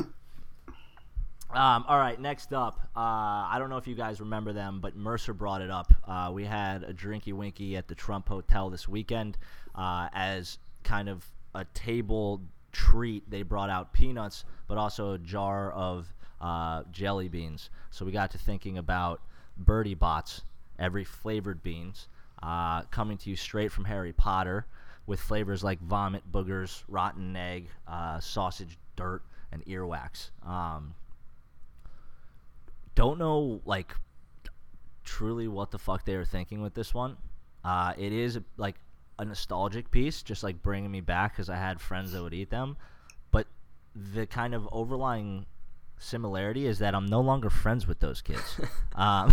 [1.51, 4.97] um, all right, next up, uh, I don't know if you guys remember them, but
[4.97, 5.93] Mercer brought it up.
[6.07, 9.39] Uh, we had a drinky winky at the Trump Hotel this weekend
[9.75, 12.43] uh, as kind of a table
[12.73, 13.29] treat.
[13.31, 17.71] They brought out peanuts, but also a jar of uh, jelly beans.
[17.91, 19.21] So we got to thinking about
[19.57, 20.43] Bertie Bott's,
[20.79, 22.09] every flavored beans
[22.43, 24.67] uh, coming to you straight from Harry Potter
[25.07, 30.31] with flavors like vomit, boogers, rotten egg, uh, sausage, dirt, and earwax.
[30.47, 30.95] Um,
[32.95, 33.95] don't know like
[35.05, 37.17] truly what the fuck they were thinking with this one.
[37.65, 38.77] Uh, it is like
[39.19, 42.51] a nostalgic piece, just like bringing me back because I had friends that would eat
[42.51, 42.77] them.
[43.31, 43.47] But
[43.95, 45.47] the kind of overlying
[46.03, 48.61] similarity is that I'm no longer friends with those kids.
[48.95, 49.33] um,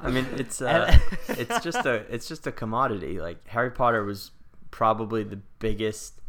[0.00, 3.20] I mean, it's uh, it's just a it's just a commodity.
[3.20, 4.32] Like Harry Potter was
[4.70, 6.20] probably the biggest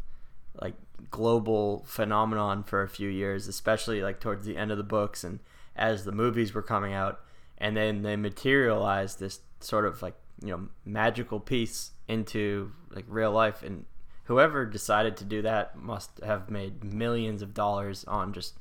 [0.61, 0.75] like
[1.09, 5.39] global phenomenon for a few years, especially like towards the end of the books and
[5.75, 7.21] as the movies were coming out,
[7.57, 13.31] and then they materialized this sort of like you know magical piece into like real
[13.31, 13.85] life and
[14.25, 18.55] whoever decided to do that must have made millions of dollars on just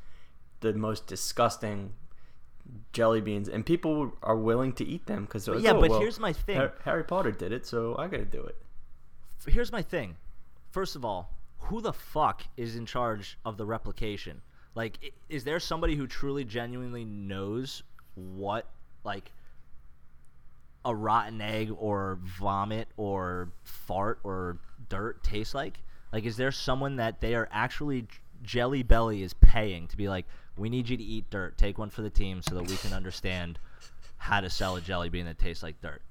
[0.61, 1.93] the most disgusting
[2.93, 6.33] jelly beans and people are willing to eat them because yeah, but oh, here's my
[6.33, 6.71] thing.
[6.85, 8.57] Harry Potter did it, so I gotta do it.
[9.47, 10.17] Here's my thing.
[10.71, 14.43] First of all, who the fuck is in charge of the replication?
[14.75, 17.83] Like, is there somebody who truly, genuinely knows
[18.15, 18.67] what
[19.05, 19.33] like
[20.85, 25.81] a rotten egg or vomit or fart or dirt tastes like?
[26.13, 28.07] Like, is there someone that they are actually
[28.43, 30.27] Jelly Belly is paying to be like,
[30.57, 32.93] we need you to eat dirt, take one for the team so that we can
[32.93, 33.59] understand
[34.19, 36.03] how to sell a jelly bean that tastes like dirt?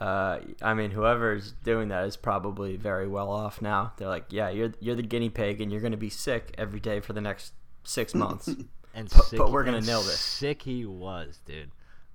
[0.00, 3.92] Uh, I mean, whoever's doing that is probably very well off now.
[3.96, 7.00] They're like, yeah, you're you're the guinea pig, and you're gonna be sick every day
[7.00, 7.52] for the next
[7.84, 8.48] six months.
[8.48, 10.18] and but, sick, but we're gonna and nail this.
[10.18, 11.70] Sick he was, dude.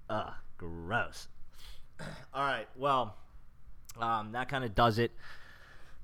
[0.10, 1.28] Ugh, gross.
[2.34, 3.16] All right, well,
[4.02, 5.12] um, that kind of does it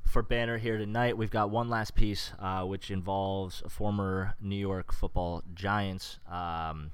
[0.05, 1.17] for Banner here tonight.
[1.17, 6.91] We've got one last piece, uh, which involves a former New York Football Giants um,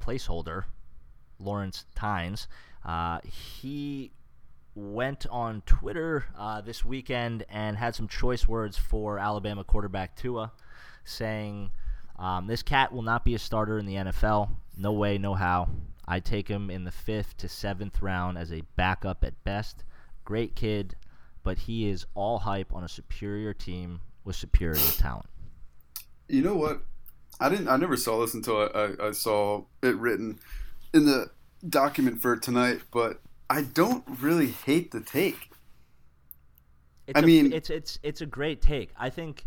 [0.00, 0.64] placeholder,
[1.38, 2.48] Lawrence Tynes.
[2.84, 4.12] Uh, he
[4.74, 10.52] went on Twitter uh, this weekend and had some choice words for Alabama quarterback Tua,
[11.04, 11.70] saying,
[12.18, 14.50] um, This cat will not be a starter in the NFL.
[14.76, 15.68] No way, no how.
[16.06, 19.84] I take him in the fifth to seventh round as a backup at best.
[20.24, 20.96] Great kid,
[21.42, 25.26] but he is all hype on a superior team with superior talent.
[26.28, 26.82] You know what?
[27.40, 27.68] I didn't.
[27.68, 30.38] I never saw this until I, I, I saw it written
[30.94, 31.30] in the
[31.68, 35.50] document for tonight, but I don't really hate the take.
[37.06, 38.90] It's I a, mean- it's it's it's a great take.
[38.96, 39.44] I think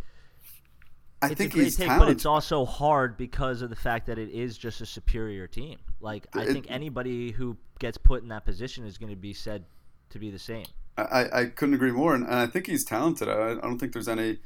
[1.22, 2.08] I it's think a great he's take, talented.
[2.08, 5.78] but it's also hard because of the fact that it is just a superior team.
[6.02, 9.34] Like I It- think anybody who gets put in that position is going to be
[9.34, 9.64] said
[10.10, 10.66] to be the same.
[10.98, 13.28] I, I couldn't agree more, and, and I think he's talented.
[13.28, 14.40] I, I don't think there's any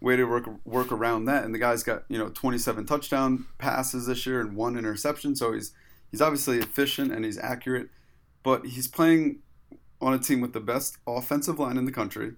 [0.00, 1.44] way to work work around that.
[1.44, 5.52] And the guy's got you know 27 touchdown passes this year and one interception, so
[5.52, 5.72] he's
[6.10, 7.88] he's obviously efficient and he's accurate.
[8.42, 9.40] But he's playing
[10.00, 12.34] on a team with the best offensive line in the country,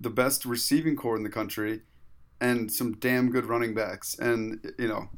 [0.00, 1.82] the best receiving corps in the country,
[2.40, 4.18] and some damn good running backs.
[4.18, 5.10] And you know,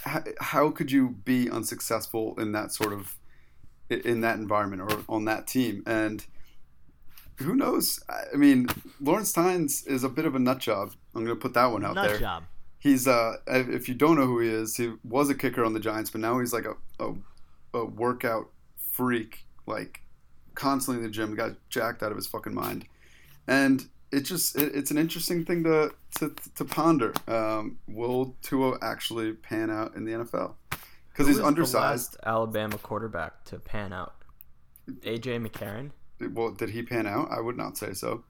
[0.00, 3.16] how, how could you be unsuccessful in that sort of
[3.88, 5.82] in that environment or on that team?
[5.86, 6.26] And
[7.38, 8.00] who knows?
[8.08, 8.68] I mean,
[9.00, 10.92] Lawrence Tynes is a bit of a nut job.
[11.14, 12.04] I'm going to put that one out there.
[12.04, 12.20] Nut there.
[12.20, 12.44] job.
[12.78, 15.80] He's uh, if you don't know who he is, he was a kicker on the
[15.80, 17.14] Giants, but now he's like a a,
[17.74, 20.02] a workout freak, like
[20.54, 22.86] constantly in the gym, got jacked out of his fucking mind,
[23.48, 27.12] and it just it, it's an interesting thing to to, to ponder.
[27.26, 30.54] Um, will Tua actually pan out in the NFL?
[31.10, 32.14] Because he's undersized.
[32.14, 34.14] last Alabama quarterback to pan out.
[34.88, 35.90] AJ McCarron.
[36.20, 37.30] Well, did he pan out?
[37.30, 38.24] I would not say so.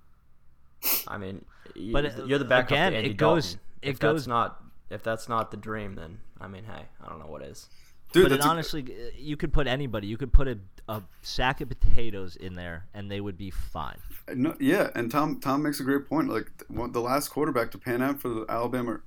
[1.08, 1.44] I mean,
[1.74, 3.60] you, But, uh, you're the backup again, to Andy it goes- Dalton.
[3.82, 7.18] it if goes- not if that's not the dream, then I mean, hey, I don't
[7.18, 7.68] know what is.
[8.12, 10.06] Dude, but it that's a- honestly, you could put anybody.
[10.06, 13.98] You could put a, a sack of potatoes in there, and they would be fine.
[14.32, 16.28] No, yeah, and Tom Tom makes a great point.
[16.28, 19.00] Like the last quarterback to pan out for the Alabama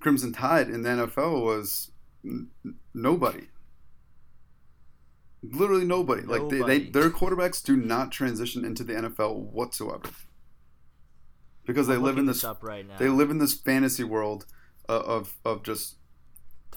[0.00, 1.90] Crimson Tide in the NFL was
[2.24, 3.46] n- n- nobody.
[5.52, 6.22] Literally nobody.
[6.22, 10.10] Like they, they their quarterbacks do not transition into the NFL whatsoever.
[11.64, 12.96] Because they I'm live in this up right now.
[12.98, 14.46] they live in this fantasy world
[14.88, 15.96] uh, of of just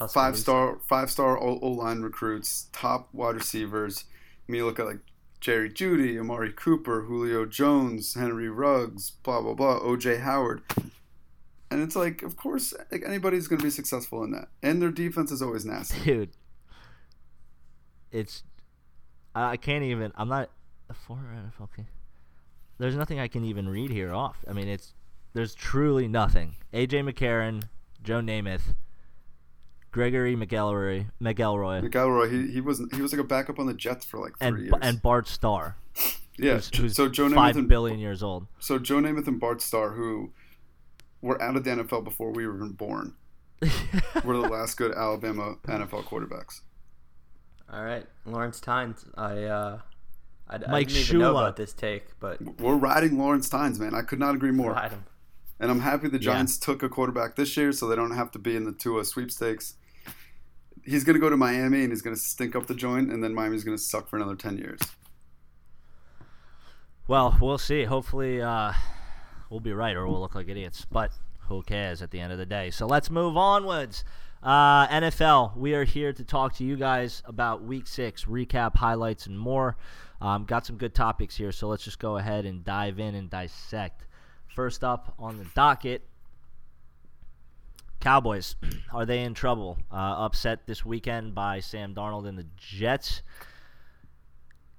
[0.08, 4.05] five star five star O line recruits, top wide receivers.
[4.47, 4.99] I mean, you look at like
[5.39, 10.63] Jerry Jeudy, Amari Cooper, Julio Jones, Henry Ruggs, blah blah blah, OJ Howard,
[11.71, 14.91] and it's like, of course, like, anybody's going to be successful in that, and their
[14.91, 15.99] defense is always nasty.
[16.03, 16.29] dude.
[18.12, 18.43] It's
[19.39, 20.12] I I can't even.
[20.15, 20.49] I'm not
[20.89, 21.62] a former NFL.
[21.62, 21.86] Uh, okay,
[22.78, 24.38] there's nothing I can even read here off.
[24.47, 24.93] I mean, it's
[25.34, 26.56] there's truly nothing.
[26.73, 27.63] AJ McCarron,
[28.04, 28.75] Joe Namath,
[29.91, 34.06] Gregory McElroy, McElroy, McElroy, he, he was he was like a backup on the Jets
[34.06, 34.73] for like three and years.
[34.82, 35.78] and Bart Starr,
[36.38, 38.47] yeah, who's, who's so Joe Namath five and billion years old.
[38.60, 40.32] so Joe Namath and Bart Starr, who
[41.21, 43.15] were out of the NFL before we were even born.
[44.23, 46.62] were the last good Alabama NFL quarterbacks.
[47.71, 49.05] All right, Lawrence Tynes.
[49.15, 49.79] I uh,
[50.49, 53.93] I, I didn't even know about this take, but We're riding Lawrence Tynes, man.
[53.93, 54.73] I could not agree more.
[54.73, 55.05] ride him.
[55.60, 58.39] And I'm happy the Giants took a quarterback this year so they don't have to
[58.39, 59.75] be in the Tua sweepstakes.
[60.86, 63.23] He's going to go to Miami and he's going to stink up the joint, and
[63.23, 64.79] then Miami's going to suck for another 10 years.
[67.08, 67.84] Well, we'll see.
[67.84, 68.71] Hopefully, uh,
[69.49, 70.86] we'll be right, or we'll look like idiots.
[70.89, 71.12] But
[71.47, 72.71] who cares at the end of the day?
[72.71, 74.03] So let's move onwards.
[74.41, 79.25] Uh, NFL, we are here to talk to you guys about Week Six recap, highlights,
[79.25, 79.75] and more.
[80.21, 83.30] Um, got some good topics here, so let's just go ahead and dive in and
[83.30, 84.06] dissect.
[84.56, 86.08] First up on the docket,
[87.99, 88.56] Cowboys.
[88.93, 89.78] Are they in trouble?
[89.91, 93.23] Uh, upset this weekend by Sam Darnold and the Jets.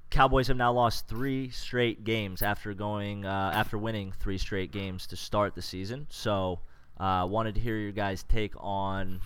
[0.08, 5.06] Cowboys have now lost three straight games after going uh, after winning three straight games
[5.08, 6.06] to start the season.
[6.08, 6.60] So,
[6.98, 9.20] uh, wanted to hear your guys' take on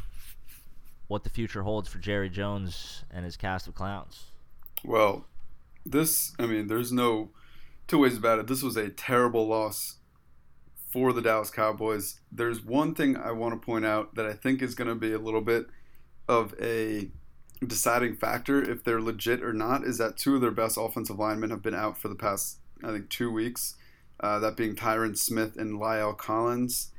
[1.08, 4.30] what the future holds for Jerry Jones and his cast of clowns.
[4.84, 5.26] Well,
[5.84, 7.30] this, I mean, there's no
[7.86, 8.46] two ways about it.
[8.46, 9.96] This was a terrible loss
[10.90, 12.20] for the Dallas Cowboys.
[12.30, 15.12] There's one thing I want to point out that I think is going to be
[15.12, 15.66] a little bit
[16.28, 17.10] of a
[17.66, 21.50] deciding factor if they're legit or not is that two of their best offensive linemen
[21.50, 23.76] have been out for the past, I think, two weeks.
[24.20, 26.92] Uh, that being Tyron Smith and La'el Collins.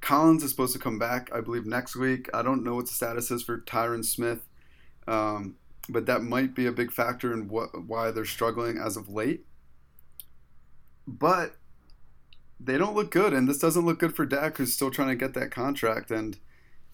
[0.00, 2.28] Collins is supposed to come back, I believe, next week.
[2.32, 4.46] I don't know what the status is for Tyron Smith,
[5.08, 5.56] um,
[5.88, 9.46] but that might be a big factor in what why they're struggling as of late.
[11.06, 11.56] But
[12.58, 15.16] they don't look good, and this doesn't look good for Dak, who's still trying to
[15.16, 16.10] get that contract.
[16.10, 16.38] And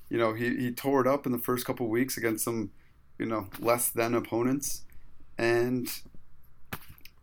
[0.09, 2.71] you know, he, he tore it up in the first couple weeks against some,
[3.19, 4.83] you know, less than opponents,
[5.39, 5.89] and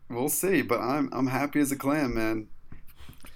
[0.10, 0.62] we'll see.
[0.62, 2.48] But I'm I'm happy as a clam, man.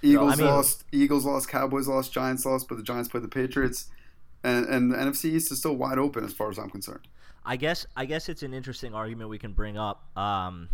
[0.04, 3.28] Eagles I mean- lost, Eagles lost, Cowboys lost, Giants lost, but the Giants played the
[3.28, 3.88] Patriots,
[4.42, 7.06] and and the NFC East is still wide open as far as I'm concerned.
[7.44, 10.68] I guess I guess it's an interesting argument we can bring up, um,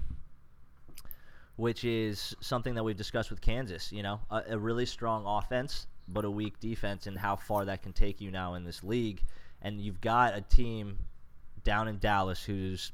[1.56, 3.92] which is something that we've discussed with Kansas.
[3.92, 7.82] You know, a, a really strong offense, but a weak defense, and how far that
[7.82, 9.22] can take you now in this league.
[9.62, 10.98] And you've got a team
[11.64, 12.92] down in Dallas who's,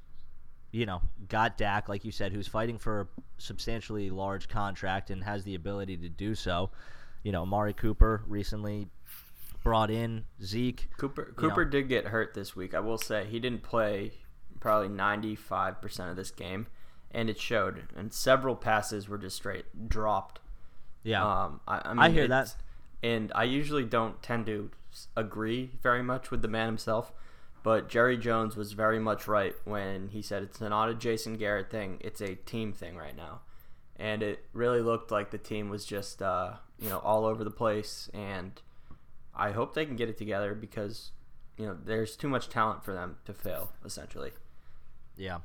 [0.77, 3.07] you know, got Dak, like you said, who's fighting for a
[3.39, 6.69] substantially large contract and has the ability to do so.
[7.23, 8.87] You know, Amari Cooper recently
[9.63, 10.89] brought in Zeke.
[10.99, 11.49] Cooper you know.
[11.49, 12.75] Cooper did get hurt this week.
[12.75, 14.13] I will say he didn't play
[14.61, 16.67] probably 95% of this game,
[17.11, 17.89] and it showed.
[17.97, 20.41] And several passes were just straight dropped.
[21.03, 22.55] Yeah, Um, I, I, mean, I hear that.
[23.03, 24.71] And I usually don't tend to
[25.17, 27.13] agree very much with the man himself,
[27.67, 31.69] but Jerry Jones was very much right when he said it's not a Jason Garrett
[31.69, 33.41] thing; it's a team thing right now.
[33.97, 37.51] And it really looked like the team was just, uh, you know, all over the
[37.51, 38.09] place.
[38.15, 38.53] And
[39.35, 41.11] I hope they can get it together because,
[41.57, 43.73] you know, there's too much talent for them to fail.
[43.85, 44.31] Essentially,
[45.17, 45.39] yeah.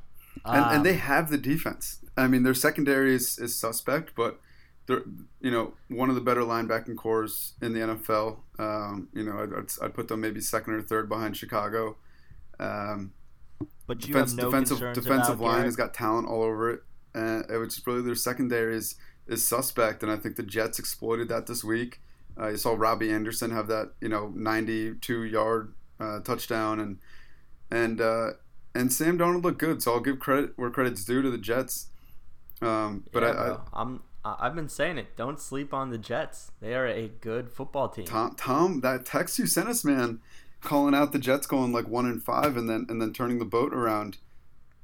[0.45, 2.05] and, Um, and they have the defense.
[2.15, 4.39] I mean, their secondary is, is suspect, but
[4.85, 5.05] they're
[5.39, 8.41] you know one of the better linebacking corps in the NFL.
[8.59, 11.97] Um, you know, I'd, I'd, I'd put them maybe second or third behind Chicago.
[12.61, 13.13] Um,
[13.87, 15.65] But you defense, have no defensive defensive line Garrett?
[15.65, 18.95] has got talent all over it, and it was just really their secondary is
[19.27, 22.01] is suspect, and I think the Jets exploited that this week.
[22.39, 26.99] Uh, you saw Robbie Anderson have that you know 92 yard uh, touchdown, and
[27.69, 28.31] and uh,
[28.73, 31.87] and Sam Darnold looked good, so I'll give credit where credit's due to the Jets.
[32.61, 33.57] Um, but Yeah, I, I.
[33.73, 35.17] I'm I- I've been saying it.
[35.17, 36.51] Don't sleep on the Jets.
[36.61, 38.05] They are a good football team.
[38.05, 40.19] Tom, Tom, that text you sent us, man,
[40.61, 43.45] calling out the Jets going like one and five, and then and then turning the
[43.45, 44.17] boat around.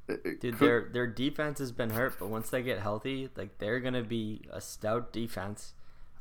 [0.08, 3.30] It- it Dude, could- their their defense has been hurt, but once they get healthy,
[3.36, 5.74] like they're gonna be a stout defense.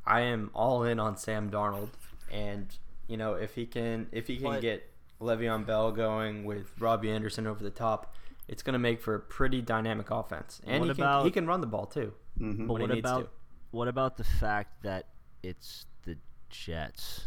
[0.04, 1.90] I am all in on Sam Darnold,
[2.30, 2.76] and
[3.08, 4.90] you know if he can if he can But- get
[5.20, 8.14] Le'Veon Bell going with Robbie Anderson over the top,
[8.48, 11.60] it's gonna make for a pretty dynamic offense, and What he can he can run
[11.60, 12.12] the ball too.
[12.38, 12.66] Mhm.
[12.66, 13.28] But when he what needs about to.
[13.70, 15.08] what about the fact that
[15.42, 16.18] it's the
[16.50, 17.26] Jets?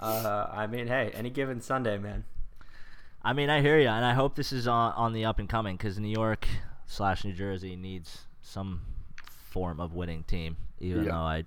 [0.00, 2.24] Uh, I mean, hey, any given Sunday, man.
[3.22, 5.48] I mean, I hear you, and I hope this is on, on the up and
[5.48, 6.46] coming because New York
[6.86, 8.82] slash New Jersey needs some
[9.50, 11.10] form of winning team, even Yeah.
[11.12, 11.44] though I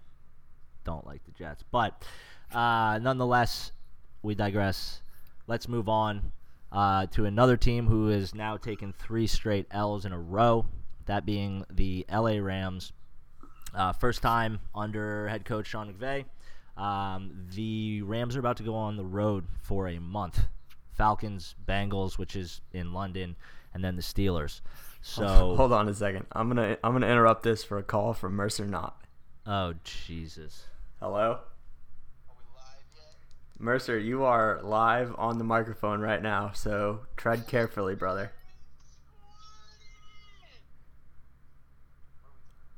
[0.84, 1.64] don't like the Jets.
[1.72, 2.04] But
[2.52, 3.72] uh, nonetheless,
[4.22, 5.02] we digress.
[5.48, 6.34] Let's move on
[6.72, 10.66] uh, to another team who has now taken three straight L's in a row.
[11.06, 12.92] That being the LA Rams.
[13.74, 16.26] Uh, first time under head coach Sean McVay.
[16.78, 20.46] Um, the Rams are about to go on the road for a month.
[20.94, 23.36] Falcons, Bengals, which is in London,
[23.74, 24.62] and then the Steelers.
[25.02, 25.26] So,
[25.58, 26.26] Hold on a second.
[26.32, 28.96] I'm gonna I'm gonna interrupt this for a call from Mercer Knott.
[29.46, 30.66] oh Jesus,
[31.00, 31.40] Hello?
[33.58, 38.32] Mercer, you are live on the microphone right now, so tread carefully, brother.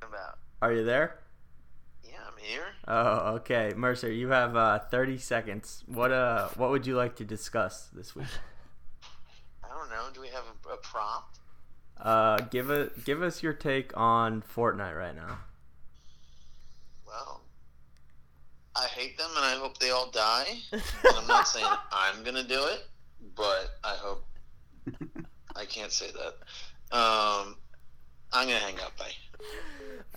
[0.01, 0.39] About.
[0.61, 1.22] Are you there?
[2.43, 2.65] Here.
[2.89, 3.71] Oh, okay.
[3.73, 5.83] Mercer, you have uh, 30 seconds.
[5.87, 8.27] What uh, what would you like to discuss this week?
[9.63, 10.07] I don't know.
[10.13, 11.39] Do we have a, a prompt?
[11.97, 15.37] Uh, give a give us your take on Fortnite right now.
[17.07, 17.43] Well,
[18.75, 20.57] I hate them and I hope they all die.
[20.73, 20.81] and
[21.15, 22.85] I'm not saying I'm gonna do it,
[23.37, 24.25] but I hope
[25.55, 26.97] I can't say that.
[26.97, 27.55] Um,
[28.33, 28.97] I'm gonna hang up.
[28.97, 29.05] Bye.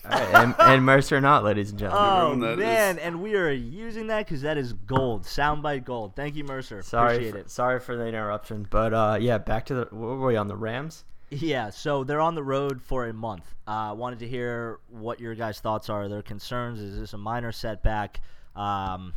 [0.04, 2.10] All right, and, and Mercer not, ladies and gentlemen.
[2.10, 6.14] Oh man, It's- and we are using that because that is gold, soundbite gold.
[6.14, 6.80] Thank you, Mercer.
[6.82, 7.50] sorry, Appreciate for, it.
[7.50, 9.80] sorry for the interruption, but uh, yeah, back to the.
[9.90, 11.04] What were we on the Rams?
[11.30, 13.52] Yeah, so they're on the road for a month.
[13.66, 16.08] Uh, wanted to hear what your guys' thoughts are.
[16.08, 16.78] Their concerns.
[16.78, 18.20] Is this a minor setback?
[18.54, 19.12] Um,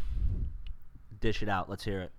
[1.20, 1.70] dish it out.
[1.70, 2.12] Let's hear it.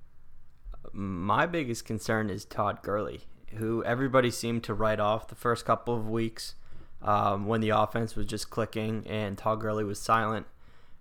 [0.92, 3.22] My biggest concern is Todd Gurley,
[3.56, 6.54] who everybody seemed to write off the first couple of weeks
[7.02, 10.46] um, when the offense was just clicking and Todd Gurley was silent.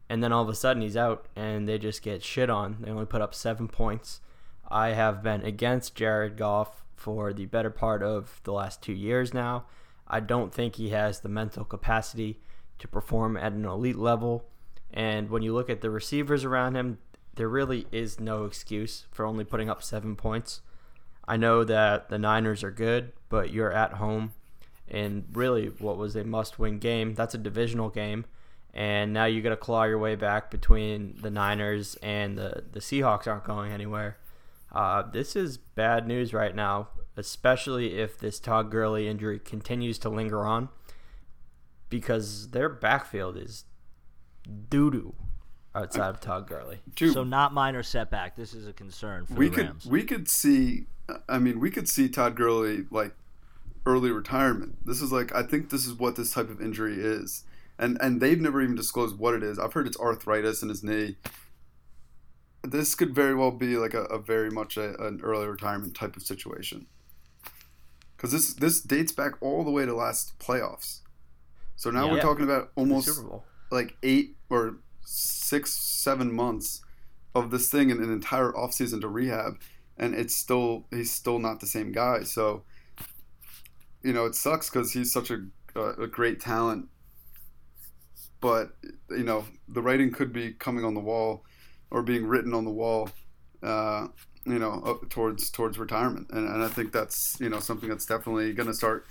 [0.10, 2.78] And then all of a sudden he's out and they just get shit on.
[2.82, 4.22] They only put up seven points.
[4.68, 9.34] I have been against Jared Goff for the better part of the last two years
[9.34, 9.66] now.
[10.08, 12.40] I don't think he has the mental capacity
[12.80, 14.46] to perform at an elite level.
[14.92, 16.98] And when you look at the receivers around him,
[17.36, 20.62] there really is no excuse for only putting up seven points.
[21.28, 24.34] I know that the Niners are good, but you're at home
[24.90, 27.14] in really what was a must win game.
[27.14, 28.26] That's a divisional game.
[28.74, 32.80] And now you got to claw your way back between the Niners and the, the
[32.80, 34.18] Seahawks aren't going anywhere.
[34.72, 40.10] Uh, this is bad news right now, especially if this Todd Gurley injury continues to
[40.10, 40.70] linger on,
[41.90, 43.66] because their backfield is
[44.70, 45.16] doo doo
[45.74, 46.80] outside of Todd Gurley.
[46.96, 48.36] Dude, So not minor setback.
[48.36, 50.86] This is a concern for we the could we could see.
[51.28, 53.16] I mean, we could see Todd Gurley like
[53.86, 54.86] early retirement.
[54.86, 57.44] This is like I think this is what this type of injury is,
[57.78, 59.60] and and they've never even disclosed what it is.
[59.60, 61.18] I've heard it's arthritis in his knee.
[62.62, 66.16] This could very well be like a, a very much a, an early retirement type
[66.18, 66.88] of situation.
[68.16, 71.00] Because this this dates back all the way to last playoffs.
[71.76, 72.12] So now Yeah.
[72.14, 73.22] we're talking about almost
[73.72, 76.82] like eight or six, seven months
[77.34, 79.60] of this thing and an entire offseason to rehab,
[79.98, 82.24] and it's still he's still not the same guy.
[82.24, 82.64] So,
[84.04, 86.88] you know, it sucks because he's such a a great talent,
[88.42, 88.72] but
[89.10, 91.44] you know the writing could be coming on the wall
[91.92, 93.10] or being written on the wall.
[93.62, 94.08] Uh,
[94.46, 98.06] you know, up towards towards retirement, and, and I think that's you know something that's
[98.06, 99.06] definitely going to start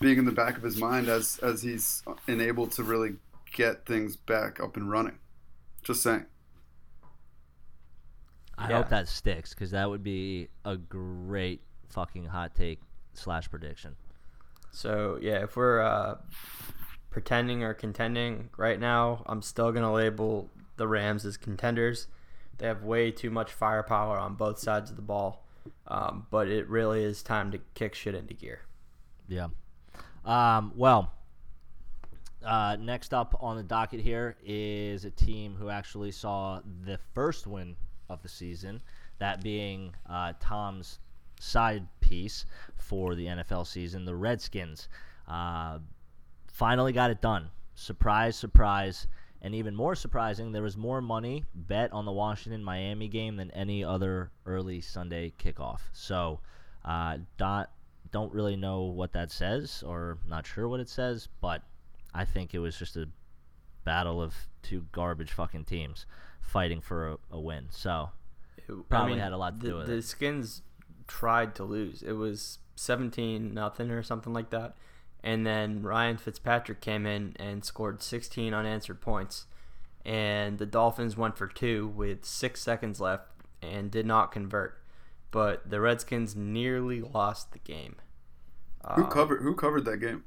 [0.00, 3.16] being in the back of his mind as as he's enabled to really
[3.52, 5.18] get things back up and running.
[5.82, 6.26] Just saying.
[8.58, 8.76] I Yeah.
[8.78, 12.80] hope that sticks because that would be a great fucking hot take
[13.14, 13.96] slash prediction.
[14.70, 16.16] So yeah, if we're uh,
[17.10, 22.06] pretending or contending right now, I'm still gonna label the Rams as contenders.
[22.58, 25.46] They have way too much firepower on both sides of the ball,
[25.86, 28.60] um, but it really is time to kick shit into gear.
[29.28, 29.48] Yeah.
[30.24, 31.12] Um, well,
[32.44, 37.46] uh, next up on the docket here is a team who actually saw the first
[37.46, 37.76] win
[38.08, 38.82] of the season,
[39.18, 40.98] that being uh, Tom's
[41.38, 42.44] side piece
[42.76, 44.88] for the NFL season, the Redskins.
[45.26, 45.78] Uh,
[46.52, 47.48] finally got it done.
[47.74, 49.06] Surprise, surprise.
[49.42, 53.50] And even more surprising, there was more money bet on the Washington Miami game than
[53.52, 55.80] any other early Sunday kickoff.
[55.92, 56.40] So,
[56.84, 57.70] uh, dot,
[58.12, 61.62] don't really know what that says, or not sure what it says, but
[62.12, 63.08] I think it was just a
[63.84, 66.04] battle of two garbage fucking teams
[66.42, 67.68] fighting for a, a win.
[67.70, 68.10] So,
[68.88, 70.04] Probably had a lot to the, do with the it.
[70.04, 70.62] Skins
[71.10, 72.02] tried to lose.
[72.02, 74.76] It was 17 nothing or something like that.
[75.22, 79.46] And then Ryan Fitzpatrick came in and scored 16 unanswered points.
[80.04, 83.26] And the Dolphins went for two with six seconds left
[83.60, 84.78] and did not convert.
[85.30, 87.96] But the Redskins nearly lost the game.
[88.94, 90.24] Who Um, covered Who covered that game?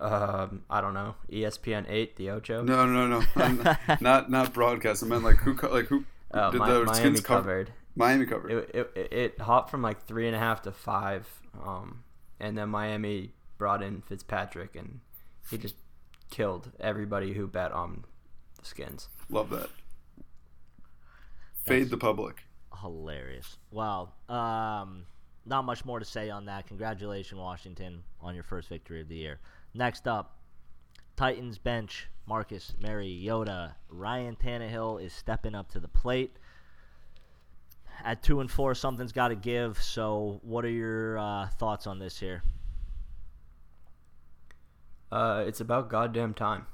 [0.00, 1.14] Um, I don't know.
[1.30, 2.62] ESPN 8, the Ocho.
[2.64, 3.76] No, no, no, no.
[4.00, 5.04] not not broadcast.
[5.04, 7.40] I meant like who co- like who Uh, did Mi- the Miami Skins cover?
[7.42, 7.72] covered.
[7.94, 8.50] Miami covered.
[8.50, 11.28] it, it, it, it hopped from like three and a half to five,
[11.64, 12.04] um,
[12.40, 15.00] and then Miami brought in Fitzpatrick, and
[15.50, 15.74] he just
[16.30, 18.04] killed everybody who bet on
[18.58, 19.08] the Skins.
[19.28, 19.68] Love that.
[21.54, 22.42] Fade the public.
[22.80, 23.58] hilarious.
[23.70, 24.12] Wow.
[24.28, 25.06] um,
[25.44, 26.66] not much more to say on that.
[26.68, 29.40] Congratulations, Washington, on your first victory of the year.
[29.74, 30.38] Next up,
[31.16, 33.74] Titans bench, Marcus Mariota.
[33.88, 36.36] Ryan Tannehill is stepping up to the plate.
[38.04, 39.80] At two and four, something's got to give.
[39.82, 42.42] So, what are your uh, thoughts on this here?
[45.10, 46.66] Uh, it's about goddamn time.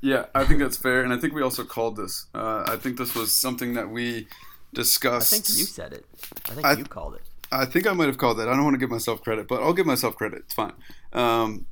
[0.00, 2.26] Yeah, I think that's fair, and I think we also called this.
[2.34, 4.28] Uh, I think this was something that we
[4.74, 5.32] discussed.
[5.32, 6.06] I think you said it.
[6.50, 7.22] I think I- you called it.
[7.52, 8.48] I think I might have called that.
[8.48, 10.40] I don't want to give myself credit, but I'll give myself credit.
[10.40, 10.72] It's fine.
[11.12, 11.66] Um,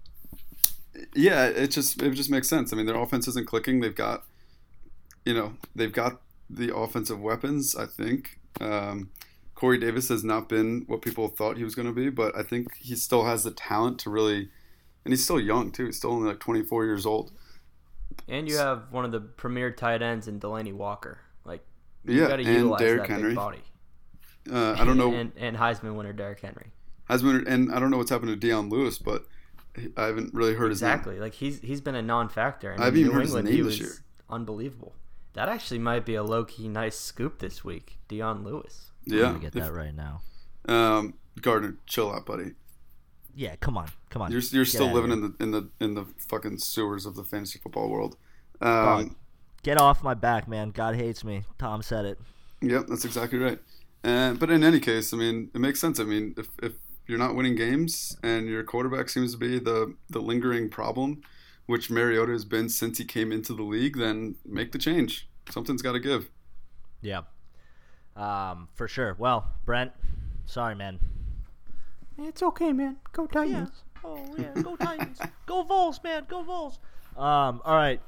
[1.15, 2.73] yeah, it just it just makes sense.
[2.73, 3.81] I mean, their offense isn't clicking.
[3.81, 4.23] They've got,
[5.25, 6.21] you know, they've got
[6.53, 7.75] the offensive weapons.
[7.77, 9.11] I think um,
[9.55, 12.43] Corey Davis has not been what people thought he was going to be, but I
[12.43, 14.51] think he still has the talent to really,
[15.05, 15.87] and he's still young too.
[15.87, 17.33] He's still only like 24 years old.
[18.29, 21.19] And you have one of the premier tight ends in Delanie Walker.
[21.45, 21.65] Like
[22.05, 23.31] you Yeah, got to and utilize Derrick that Henry.
[23.31, 23.63] big body.
[24.51, 25.13] Uh, I don't know.
[25.15, 26.73] And, and Heisman winner Derrick Henry.
[27.09, 29.27] been, and I don't know what's happened to Dion Lewis, but
[29.97, 30.81] I haven't really heard his.
[30.81, 31.19] Exactly.
[31.19, 32.75] Like he's he's been a non-factor.
[32.79, 33.93] I haven't even New heard his name he this year.
[34.29, 34.95] unbelievable.
[35.35, 37.99] That actually might be a low-key nice scoop this week.
[38.09, 38.91] Dion Lewis.
[39.05, 39.15] Yeah.
[39.15, 40.21] I'm Yeah, gonna get if- that right now.
[40.69, 42.53] um, Gardner, chill out, buddy.
[43.35, 44.31] Yeah, come on, come on.
[44.31, 47.59] You're you're still living in the in the in the fucking sewers of the fantasy
[47.59, 48.17] football world.
[48.61, 49.17] Dog, Um,
[49.63, 50.71] Get off my back, man.
[50.71, 51.45] God hates me.
[51.59, 52.19] Tom said it.
[52.61, 53.59] yep, that's exactly right.
[54.05, 55.99] And but in any case, I mean, it makes sense.
[55.99, 56.73] I mean, if if
[57.07, 61.23] you're not winning games and your quarterback seems to be the the lingering problem,
[61.67, 65.29] which Mariota has been since he came into the league, then make the change.
[65.51, 66.31] Something's got to give.
[67.01, 67.23] Yeah.
[68.17, 69.17] Um, for sure.
[69.19, 69.93] Well, Brent,
[70.47, 71.01] sorry, man.
[72.19, 72.97] It's okay, man.
[73.13, 73.83] Go Titans.
[74.05, 75.19] Oh yeah, go Titans.
[75.47, 76.27] go Vols, man.
[76.29, 76.79] Go Vols.
[77.17, 78.01] Um, all right.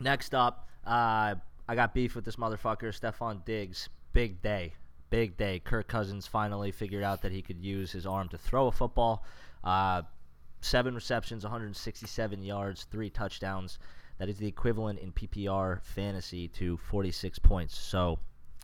[0.00, 1.36] Next up, uh,
[1.68, 3.88] I got beef with this motherfucker, Stefon Diggs.
[4.12, 4.74] Big day.
[5.10, 5.60] Big day.
[5.60, 9.24] Kirk Cousins finally figured out that he could use his arm to throw a football.
[9.62, 10.02] Uh,
[10.62, 13.78] seven receptions, 167 yards, three touchdowns.
[14.18, 17.76] That is the equivalent in PPR fantasy to 46 points.
[17.76, 18.18] So,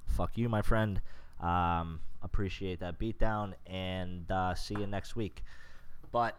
[0.07, 1.01] fuck you, my friend.
[1.41, 5.43] Um, appreciate that beatdown, and uh, see you next week.
[6.13, 6.39] But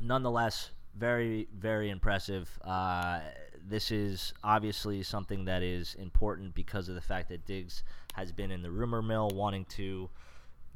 [0.00, 2.48] nonetheless, very, very impressive.
[2.64, 3.20] Uh,
[3.68, 7.84] this is obviously something that is important because of the fact that Diggs
[8.14, 10.10] has been in the rumor mill wanting to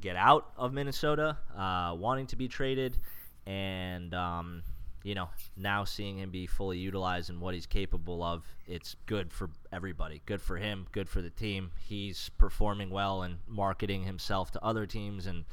[0.01, 2.97] get out of Minnesota, uh, wanting to be traded,
[3.45, 4.63] and um,
[5.03, 9.31] you know now seeing him be fully utilized and what he's capable of, it's good
[9.31, 10.21] for everybody.
[10.25, 10.87] Good for him.
[10.91, 11.71] Good for the team.
[11.87, 15.45] He's performing well and marketing himself to other teams, and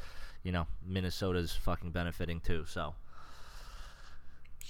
[0.42, 2.64] you know Minnesota's fucking benefiting too.
[2.66, 2.94] So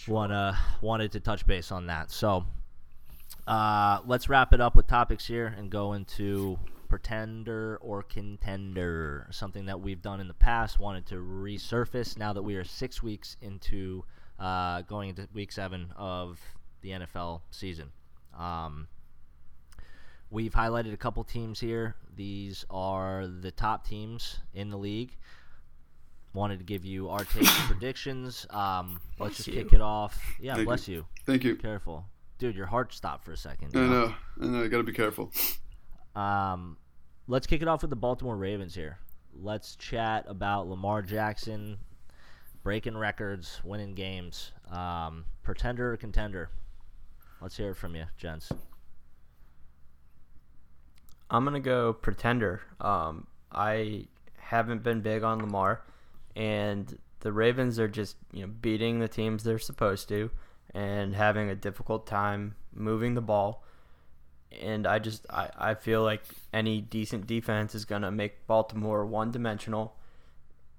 [0.09, 2.11] wanna wanted to touch base on that.
[2.11, 2.47] So
[3.47, 6.59] uh, let's wrap it up with topics here and go into
[6.91, 10.79] pretender or contender, something that we've done in the past.
[10.79, 14.05] Wanted to resurface now that we are six weeks into
[14.39, 16.39] uh, going into week seven of
[16.83, 17.93] the NFL season.
[18.37, 18.89] Um,
[20.31, 21.95] we've highlighted a couple teams here.
[22.15, 25.17] These are the top teams in the league.
[26.35, 28.47] Wanted to give you our take and predictions.
[28.51, 29.55] Um, let's just you.
[29.55, 30.21] kick it off.
[30.41, 31.07] Yeah, Thank bless you.
[31.25, 31.55] Thank you.
[31.55, 32.05] Careful,
[32.39, 32.57] dude.
[32.57, 33.77] Your heart stopped for a second.
[33.77, 33.89] I know?
[33.89, 34.15] know.
[34.43, 34.63] I know.
[34.63, 35.33] You got to be careful.
[36.15, 36.77] Um,
[37.27, 38.99] let's kick it off with the Baltimore Ravens here.
[39.35, 41.79] Let's chat about Lamar Jackson
[42.63, 44.53] breaking records, winning games.
[44.71, 46.51] Um, pretender or contender?
[47.41, 48.53] Let's hear it from you, gents.
[51.31, 52.61] I'm gonna go pretender.
[52.81, 55.83] Um, I haven't been big on Lamar,
[56.35, 60.31] and the Ravens are just you know beating the teams they're supposed to,
[60.75, 63.65] and having a difficult time moving the ball.
[64.61, 66.23] And I just I, I feel like
[66.53, 69.95] any decent defense is gonna make Baltimore one dimensional,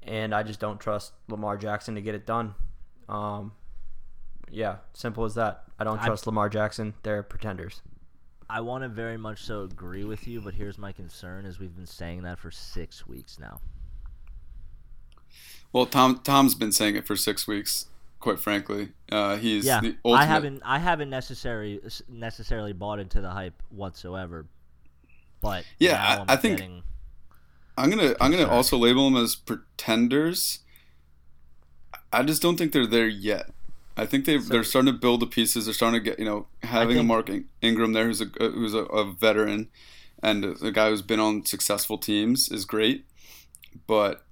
[0.03, 2.55] and I just don't trust Lamar Jackson to get it done.
[3.07, 3.53] Um,
[4.49, 5.63] yeah, simple as that.
[5.79, 6.93] I don't I- trust Lamar Jackson.
[7.03, 7.81] They're pretenders.
[8.49, 11.75] I want to very much so agree with you, but here's my concern: is we've
[11.75, 13.61] been saying that for six weeks now.
[15.71, 17.85] Well, Tom Tom's been saying it for six weeks.
[18.21, 20.21] Quite frankly, uh, he's yeah, the ultimate.
[20.23, 24.45] I haven't I haven't necessarily necessarily bought into the hype whatsoever.
[25.41, 26.61] But Yeah, I- I think-
[27.77, 30.59] I'm gonna I'm gonna also label them as pretenders.
[32.13, 33.49] I just don't think they're there yet.
[33.97, 35.65] I think they they're starting to build the pieces.
[35.65, 37.29] They're starting to get you know having a Mark
[37.61, 39.69] Ingram there who's a who's a, a veteran
[40.21, 43.05] and a guy who's been on successful teams is great,
[43.87, 44.23] but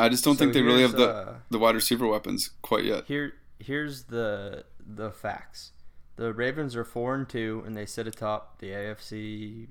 [0.00, 2.84] I just don't So think they really have the uh, the wide receiver weapons quite
[2.84, 3.04] yet.
[3.06, 5.72] Here, here's the the facts.
[6.16, 9.68] The Ravens are four and two, and they sit atop the AFC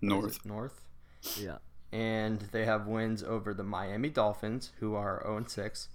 [0.00, 0.44] North.
[0.44, 0.84] North,
[1.36, 1.58] yeah.
[1.92, 5.88] and they have wins over the Miami Dolphins, who are zero and six,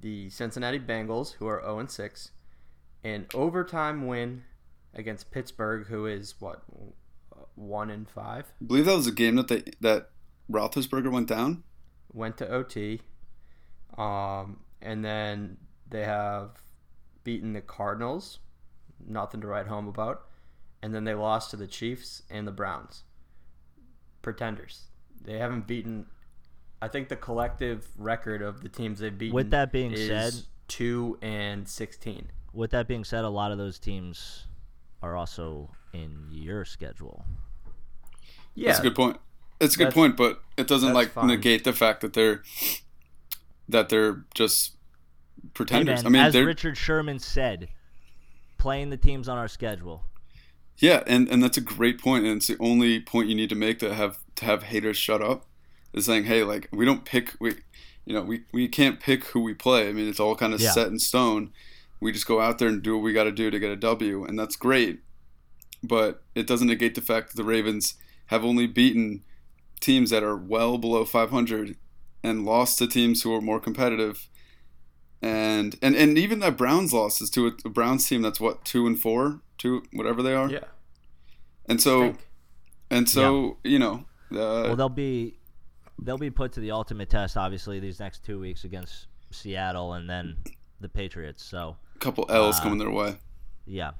[0.00, 2.30] the Cincinnati Bengals, who are 0 and 6,
[3.04, 4.44] an overtime win
[4.94, 6.62] against Pittsburgh, who is what
[7.54, 8.46] one and five.
[8.60, 10.10] I believe that was a game that they that
[10.50, 11.64] Roethlisberger went down.
[12.16, 13.02] Went to OT,
[13.98, 16.52] um, and then they have
[17.24, 18.38] beaten the Cardinals,
[19.06, 20.22] nothing to write home about,
[20.82, 23.02] and then they lost to the Chiefs and the Browns.
[24.22, 24.84] Pretenders.
[25.22, 26.06] They haven't beaten.
[26.80, 29.34] I think the collective record of the teams they've beaten.
[29.34, 32.30] With that being is said- two and sixteen.
[32.54, 34.46] With that being said, a lot of those teams
[35.02, 37.26] are also in your schedule.
[38.54, 39.18] Yeah, That's a good point.
[39.60, 41.28] It's a good That's- point, but it doesn't like fine.
[41.28, 42.42] negate the fact that they're
[43.68, 44.72] that they're just
[45.42, 46.02] Hey, pretenders.
[46.04, 47.68] man, I mean, as they're Richard Sherman said,
[48.58, 50.04] playing the teams on our schedule.
[50.78, 53.54] yeah, and and that's a great point, and it's the only point you need to
[53.54, 55.46] make to have to have haters shut up.
[55.92, 57.54] Is saying, hey, like we don't pick we,
[58.04, 59.88] you know, we we can't pick who we play.
[59.88, 60.72] I mean, it's all kind of Yeah.
[60.72, 61.50] set in stone.
[62.00, 63.76] We just go out there and do what we got to do to get a
[63.76, 65.00] W, and that's great.
[65.82, 67.94] But it doesn't negate the fact that the Ravens
[68.26, 69.22] have only beaten
[69.80, 71.76] teams that are well below 500
[72.22, 74.28] and lost to teams who are more competitive.
[75.22, 78.64] And and, and even that Browns loss is to a, a Browns team that's what
[78.64, 80.50] two and four, two whatever they are.
[80.50, 80.64] yeah.
[81.68, 82.16] And so
[82.90, 85.38] and so you know, uh, Well, they'll be
[85.98, 90.08] they'll be put to the ultimate test, obviously, these next two weeks against Seattle and
[90.08, 90.36] then
[90.80, 91.42] the Patriots.
[91.42, 93.16] So, a couple L's uh, coming their way.
[93.66, 93.92] yeah,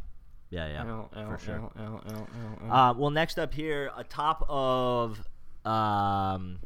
[0.51, 1.55] yeah, yeah, L, L, for sure.
[1.55, 2.29] L, L, L, L,
[2.69, 2.73] L.
[2.73, 5.27] Uh, well, next up here, atop of
[5.67, 6.59] um,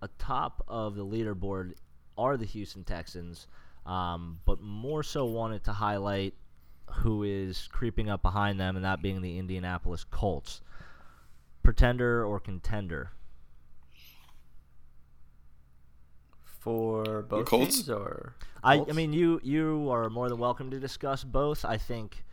[0.00, 1.74] atop of the leaderboard
[2.16, 3.46] are the Houston Texans,
[3.86, 6.34] um, but more so wanted to highlight
[6.90, 10.60] who is creeping up behind them, and that being the Indianapolis Colts.
[11.62, 13.12] Pretender or contender?
[16.60, 17.76] For both Colts?
[17.76, 21.64] teams or I, I mean, you you are more than welcome to discuss both.
[21.64, 22.24] I think,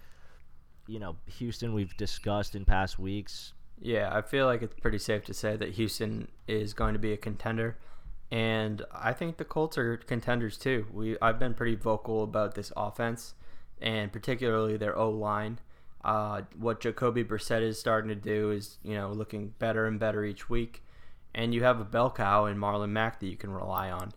[0.88, 3.54] you know, Houston we've discussed in past weeks.
[3.82, 7.14] Yeah, I feel like it's pretty safe to say that Houston is going to be
[7.14, 7.78] a contender,
[8.30, 10.86] and I think the Colts are contenders too.
[10.92, 13.36] We I've been pretty vocal about this offense,
[13.82, 15.60] and particularly their O line.
[16.04, 20.26] Uh, what Jacoby Brissett is starting to do is you know looking better and better
[20.26, 20.84] each week,
[21.34, 24.12] and you have a bell cow in Marlon Mack that you can rely on,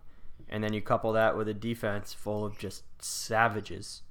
[0.49, 4.01] and then you couple that with a defense full of just savages.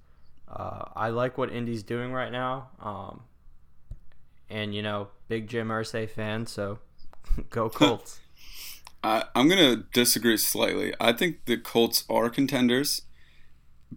[0.49, 2.69] Uh, I like what Indy's doing right now.
[2.81, 3.23] Um,
[4.53, 6.79] and you know, big Jim Irsay fan, so
[7.51, 8.21] go Colts.
[9.03, 10.95] I, I'm gonna disagree slightly.
[11.01, 13.03] I think the Colts are contenders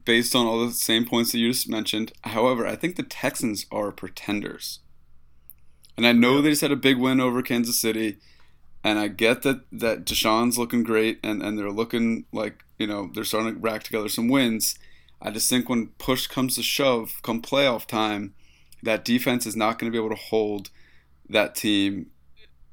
[0.04, 2.12] based on all the same points that you just mentioned.
[2.24, 4.80] However, I think the Texans are pretenders.
[5.96, 8.18] And I know they just had a big win over Kansas City,
[8.84, 13.10] and I get that that Deshaun's looking great, and, and they're looking like you know
[13.14, 14.78] they're starting to rack together some wins.
[15.22, 18.36] I just think when push comes to shove, come playoff time,
[18.86, 20.70] that defense is not going to be able to hold
[21.28, 22.12] that team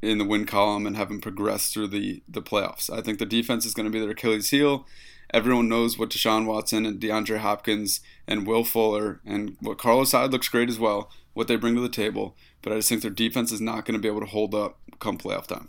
[0.00, 2.90] in the win column and have them progress through the, the playoffs.
[2.90, 4.86] I think the defense is going to be their Achilles heel.
[5.32, 10.32] Everyone knows what Deshaun Watson and DeAndre Hopkins and Will Fuller and what Carlos Hyde
[10.32, 12.36] looks great as well, what they bring to the table.
[12.60, 14.78] But I just think their defense is not going to be able to hold up
[14.98, 15.68] come playoff time.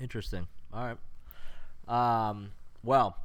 [0.00, 0.46] Interesting.
[0.72, 0.94] All
[1.88, 2.28] right.
[2.28, 2.52] Um,
[2.84, 3.16] well,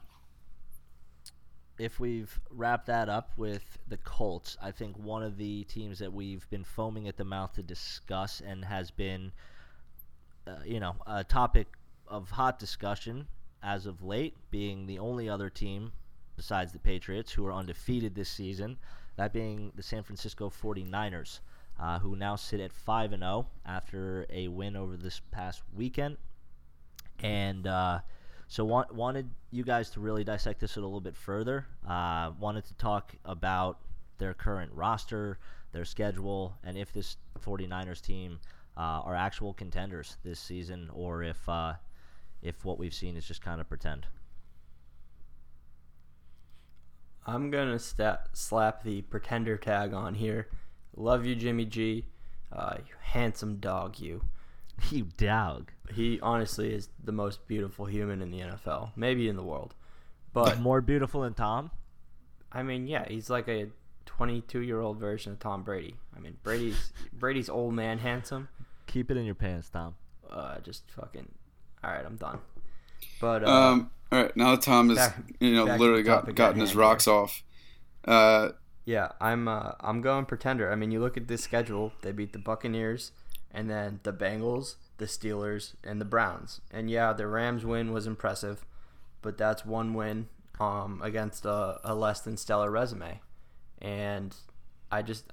[1.78, 6.14] if we've wrapped that up with the Colts, I think one of the teams that
[6.14, 9.32] we've been foaming at the mouth to discuss and has been,
[10.48, 11.68] uh, you know, a topic
[12.08, 13.28] of hot discussion
[13.62, 15.92] as of late, being the only other team
[16.36, 18.78] besides the Patriots who are undefeated this season,
[19.16, 21.40] that being the San Francisco 49ers,
[21.80, 26.18] uh, who now sit at 5 and 0 after a win over this past weekend.
[27.24, 28.00] And uh,
[28.48, 31.66] so want, wanted you guys to really dissect this a little bit further.
[31.88, 33.80] Uh, wanted to talk about
[34.18, 35.40] their current roster,
[35.72, 38.40] their schedule, and if this 49ers team
[38.78, 41.74] uh, are actual contenders this season, or if uh,
[42.42, 44.06] if what we've seen is just kind of pretend.
[47.26, 50.48] I'm gonna slap the pretender tag on here.
[50.96, 52.06] Love you, Jimmy G.
[52.52, 54.22] Uh, you handsome dog, you.
[54.92, 55.72] you dog.
[55.94, 59.74] He honestly is the most beautiful human in the NFL, maybe in the world.
[60.34, 61.72] But More beautiful than Tom.
[62.52, 63.68] I mean, yeah, he's like a
[64.06, 65.96] 22 year old version of Tom Brady.
[66.16, 68.50] I mean, Brady's Brady's old man handsome.
[68.88, 69.96] Keep it in your pants, Tom.
[70.30, 71.28] Uh, just fucking.
[71.84, 72.40] All right, I'm done.
[73.20, 76.60] But uh, Um, all right, now that Tom has back- you know literally got, gotten
[76.60, 77.44] his hand rocks off.
[78.06, 78.50] Uh,
[78.86, 80.72] Yeah, I'm uh, I'm going pretender.
[80.72, 83.12] I mean, you look at this schedule; they beat the Buccaneers,
[83.56, 86.60] and then the Bengals, the Steelers, and the Browns.
[86.70, 88.66] And yeah, the Rams win was impressive,
[89.22, 90.28] but that's one win
[90.60, 93.22] um, against a, a less than stellar resume,
[93.82, 94.36] and
[94.92, 95.32] I just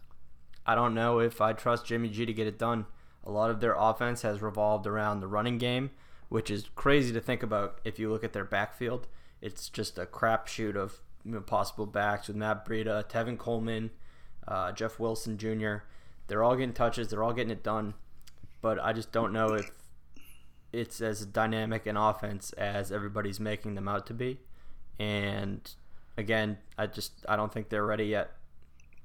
[0.65, 2.87] I don't know if I trust Jimmy G to get it done.
[3.25, 5.91] A lot of their offense has revolved around the running game,
[6.29, 9.09] which is crazy to think about if you look at their backfield.
[9.41, 11.01] It's just a crapshoot of
[11.47, 13.91] possible backs with Matt Breida, Tevin Coleman,
[14.47, 15.79] uh, Jeff Wilson Jr.
[16.29, 17.09] They're all getting touches.
[17.09, 17.95] They're all getting it done.
[18.63, 19.71] But I just don't know if
[20.73, 24.39] it's as dynamic an offense as everybody's making them out to be.
[24.99, 25.71] And
[26.17, 28.31] again, I just I don't think they're ready yet.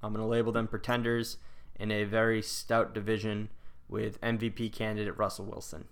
[0.01, 1.37] I'm going to label them pretenders
[1.79, 3.49] in a very stout division
[3.89, 5.85] with MVP candidate Russell Wilson.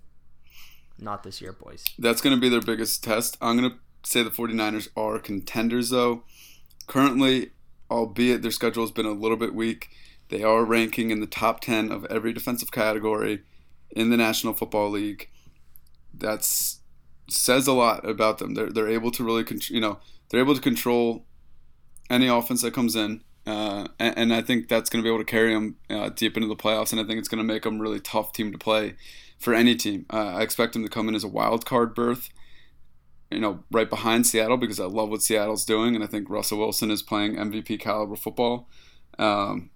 [0.99, 1.83] Not this year, boys.
[1.99, 3.37] That's going to be their biggest test.
[3.41, 6.23] I'm going to say the 49ers are contenders, though.
[6.87, 7.51] Currently,
[7.89, 9.89] albeit their schedule has been a little bit weak,
[10.29, 13.41] they are ranking in the top 10 of every defensive category
[13.95, 15.29] in the National Football League.
[16.13, 16.81] That's
[17.27, 18.53] says a lot about them.
[18.53, 21.25] They're, they're able to really, con- you know, they're able to control
[22.09, 23.23] any offense that comes in.
[23.47, 26.35] Uh, and, and, I think that's going to be able to carry them uh, deep
[26.35, 26.91] into the playoffs.
[26.91, 28.95] And I think it's going to make them a really tough team to play
[29.37, 30.07] for any team.
[30.11, 32.29] Uh, I expect them to come in as a wild card berth,
[33.29, 35.93] you know, right behind Seattle because I love what Seattle's doing.
[35.93, 38.67] And I think Russell Wilson is playing MVP caliber football.
[39.19, 39.69] Um,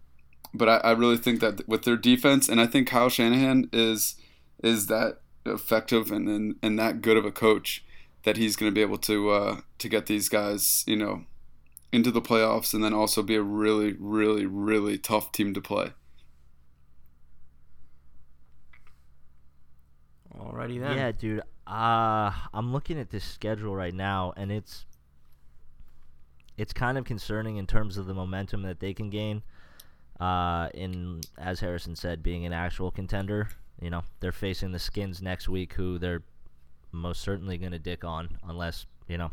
[0.54, 4.16] but I, I really think that with their defense, and I think Kyle Shanahan is
[4.64, 7.84] is that effective and and, and that good of a coach
[8.24, 11.26] that he's going to be able to uh, to get these guys, you know,
[11.91, 15.93] into the playoffs and then also be a really, really, really tough team to play.
[20.38, 20.97] Alrighty then.
[20.97, 21.41] Yeah, dude.
[21.68, 24.86] Uh, I'm looking at this schedule right now, and it's
[26.58, 29.43] it's kind of concerning in terms of the momentum that they can gain.
[30.20, 33.49] Uh, in as Harrison said, being an actual contender,
[33.82, 36.24] you know, they're facing the Skins next week, who they're
[36.91, 39.32] most certainly going to dick on, unless you know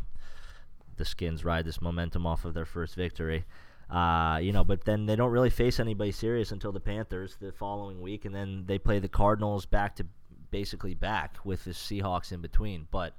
[0.95, 3.45] the Skins ride this momentum off of their first victory.
[3.89, 7.51] Uh, you know, but then they don't really face anybody serious until the Panthers the
[7.51, 10.05] following week, and then they play the Cardinals back to
[10.51, 12.87] basically back with the Seahawks in between.
[12.91, 13.13] But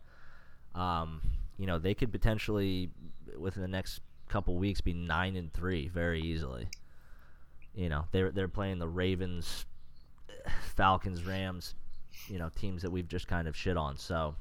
[0.75, 1.23] um,
[1.59, 2.91] you know, they could potentially
[3.37, 6.69] within the next couple weeks be nine and three very easily.
[7.79, 9.65] You know, they're they're playing the Ravens,
[10.75, 11.75] Falcons, Rams,
[12.27, 13.97] you know, teams that we've just kind of shit on.
[13.97, 14.35] So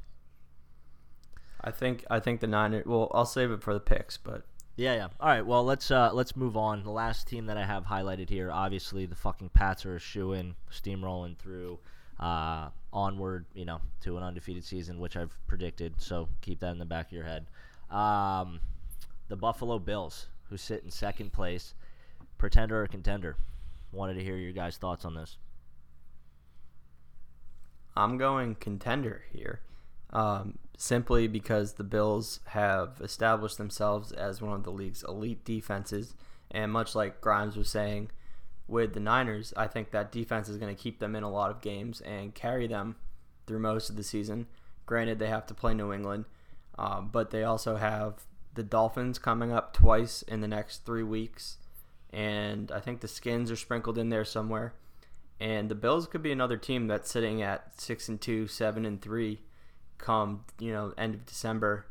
[1.61, 2.87] I think I think the Niners.
[2.87, 4.43] Well, I'll save it for the picks, but
[4.75, 5.07] yeah, yeah.
[5.19, 5.45] All right.
[5.45, 6.81] Well, let's uh, let's move on.
[6.81, 10.33] The last team that I have highlighted here, obviously, the fucking Pats are a shoe
[10.33, 11.77] in, steamrolling through,
[12.19, 15.93] uh, onward, you know, to an undefeated season, which I've predicted.
[16.01, 17.45] So keep that in the back of your head.
[17.91, 18.61] Um,
[19.27, 21.75] the Buffalo Bills, who sit in second place,
[22.37, 23.37] pretender or contender.
[23.91, 25.37] Wanted to hear your guys' thoughts on this.
[27.95, 29.61] I'm going contender here
[30.11, 36.13] um, simply because the Bills have established themselves as one of the league's elite defenses.
[36.51, 38.11] And much like Grimes was saying
[38.67, 41.51] with the Niners, I think that defense is going to keep them in a lot
[41.51, 42.95] of games and carry them
[43.45, 44.47] through most of the season.
[44.85, 46.25] Granted, they have to play New England,
[46.77, 48.23] um, but they also have
[48.53, 51.57] the Dolphins coming up twice in the next three weeks.
[52.17, 54.73] And I think the Skins are sprinkled in there somewhere.
[55.39, 58.99] And the Bills could be another team that's sitting at six and two, seven and
[58.99, 59.41] three,
[59.99, 61.85] come you know end of December,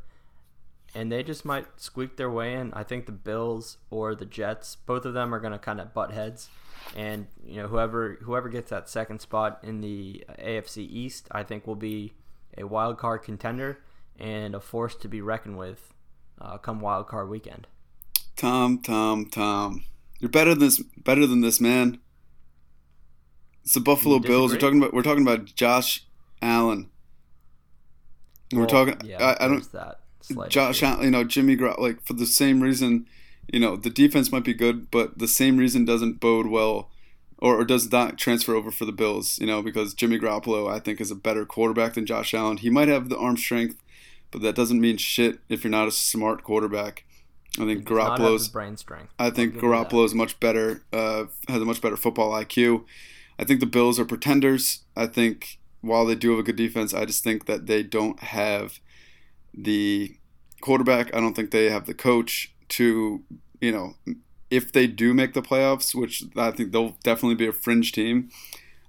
[0.97, 2.75] and they just might squeak their way in.
[2.75, 5.95] I think the Bills or the Jets, both of them are going to kind of
[5.95, 6.49] butt heads,
[6.97, 11.69] and you know whoever whoever gets that second spot in the AFC East, I think
[11.69, 12.15] will be
[12.59, 13.79] a wild card contender
[14.19, 15.95] and a force to be reckoned with
[16.41, 17.69] uh, come wild card weekend.
[18.35, 19.85] Tom, Tom, Tom,
[20.19, 20.83] you're better than this.
[20.97, 21.99] Better than this, man.
[23.63, 24.53] It's the Buffalo Bills.
[24.53, 24.95] We're talking about.
[24.95, 26.05] We're talking about Josh
[26.41, 26.91] Allen.
[28.53, 28.97] Well, we're talking.
[29.05, 29.73] Yeah, I, I don't.
[29.73, 30.01] That
[30.49, 33.07] Josh, Allen, you know, Jimmy Garoppolo, like for the same reason,
[33.53, 36.91] you know, the defense might be good, but the same reason doesn't bode well,
[37.39, 39.39] or, or does not transfer over for the Bills.
[39.39, 42.59] You know, because Jimmy Garoppolo, I think, is a better quarterback than Josh Allen.
[42.59, 43.81] He might have the arm strength,
[44.31, 47.05] but that doesn't mean shit if you're not a smart quarterback.
[47.59, 49.13] I think Garoppolo's brain strength.
[49.19, 50.83] I think Garoppolo is much better.
[50.93, 52.85] Uh, has a much better football IQ.
[53.39, 54.81] I think the Bills are pretenders.
[54.97, 58.19] I think while they do have a good defense, I just think that they don't
[58.21, 58.81] have
[59.55, 60.17] the
[60.61, 61.15] quarterback.
[61.15, 63.23] I don't think they have the coach to,
[63.61, 63.95] you know,
[64.51, 68.31] if they do make the playoffs, which I think they'll definitely be a fringe team.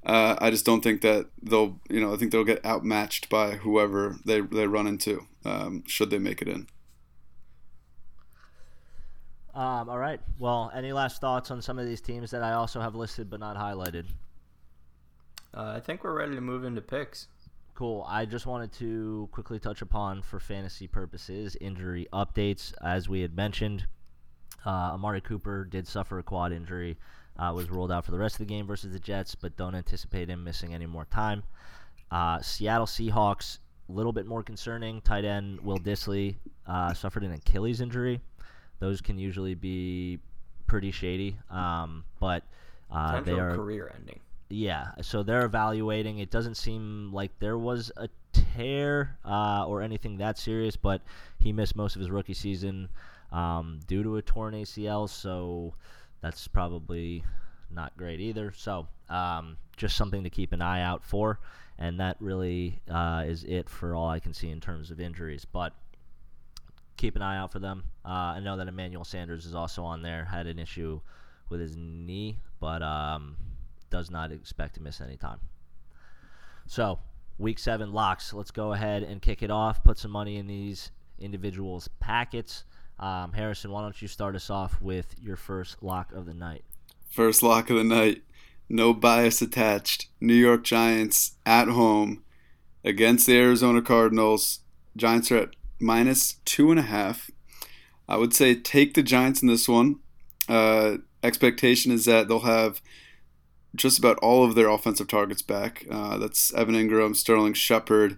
[0.05, 3.55] Uh, I just don't think that they'll, you know, I think they'll get outmatched by
[3.55, 5.25] whoever they they run into.
[5.43, 6.67] Um, should they make it in?
[9.57, 10.19] Um, all right.
[10.37, 13.39] Well, any last thoughts on some of these teams that I also have listed but
[13.39, 14.05] not highlighted?
[15.51, 17.27] Uh, I think we're ready to move into picks.
[17.73, 18.05] Cool.
[18.07, 22.71] I just wanted to quickly touch upon, for fantasy purposes, injury updates.
[22.83, 23.87] As we had mentioned,
[24.63, 26.95] uh, Amari Cooper did suffer a quad injury,
[27.39, 29.73] uh, was ruled out for the rest of the game versus the Jets, but don't
[29.73, 31.41] anticipate him missing any more time.
[32.11, 33.57] Uh, Seattle Seahawks,
[33.89, 35.01] a little bit more concerning.
[35.01, 36.35] Tight end Will Dissly
[36.67, 38.21] uh, suffered an Achilles injury.
[38.79, 40.19] Those can usually be
[40.67, 42.43] pretty shady, um, but
[42.91, 44.19] uh, they are career ending.
[44.49, 46.19] yeah, so they're evaluating.
[46.19, 51.01] It doesn't seem like there was a tear uh, or anything that serious, but
[51.39, 52.89] he missed most of his rookie season
[53.31, 55.73] um, due to a torn ACL, so
[56.21, 57.23] that's probably
[57.71, 58.53] not great either.
[58.55, 61.39] So um, just something to keep an eye out for,
[61.77, 65.45] and that really uh, is it for all I can see in terms of injuries.
[65.45, 65.73] But
[66.97, 67.83] keep an eye out for them.
[68.03, 70.25] Uh, I know that Emmanuel Sanders is also on there.
[70.25, 70.99] Had an issue
[71.49, 73.37] with his knee, but um,
[73.89, 75.39] does not expect to miss any time.
[76.65, 76.99] So,
[77.37, 78.33] week seven locks.
[78.33, 79.83] Let's go ahead and kick it off.
[79.83, 82.65] Put some money in these individuals' packets.
[82.99, 86.63] Um, Harrison, why don't you start us off with your first lock of the night?
[87.09, 88.23] First lock of the night.
[88.69, 90.07] No bias attached.
[90.19, 92.23] New York Giants at home
[92.83, 94.59] against the Arizona Cardinals.
[94.95, 97.29] Giants are at minus two and a half.
[98.07, 99.99] I would say take the Giants in this one.
[100.47, 102.81] Uh, expectation is that they'll have
[103.75, 105.85] just about all of their offensive targets back.
[105.89, 108.17] Uh, that's Evan Engram, Sterling Shepard,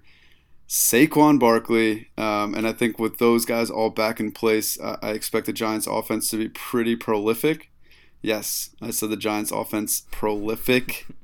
[0.67, 5.11] Saquon Barkley, um, and I think with those guys all back in place, uh, I
[5.11, 7.71] expect the Giants' offense to be pretty prolific.
[8.21, 11.05] Yes, I said the Giants' offense prolific.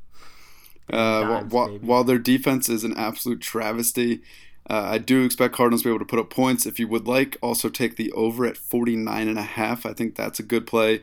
[0.93, 4.21] Uh, Dimes, while, while their defense is an absolute travesty,
[4.69, 6.65] uh, I do expect Cardinals to be able to put up points.
[6.65, 9.85] If you would like, also take the over at 49 and a half.
[9.85, 11.01] I think that's a good play.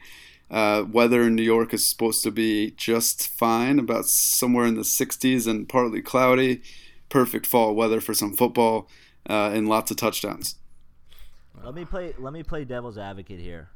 [0.50, 4.82] Uh, weather in New York is supposed to be just fine, about somewhere in the
[4.82, 6.60] 60s and partly cloudy.
[7.08, 8.88] Perfect fall weather for some football
[9.28, 10.56] uh, and lots of touchdowns.
[11.62, 12.12] Let me play.
[12.18, 13.68] Let me play devil's advocate here.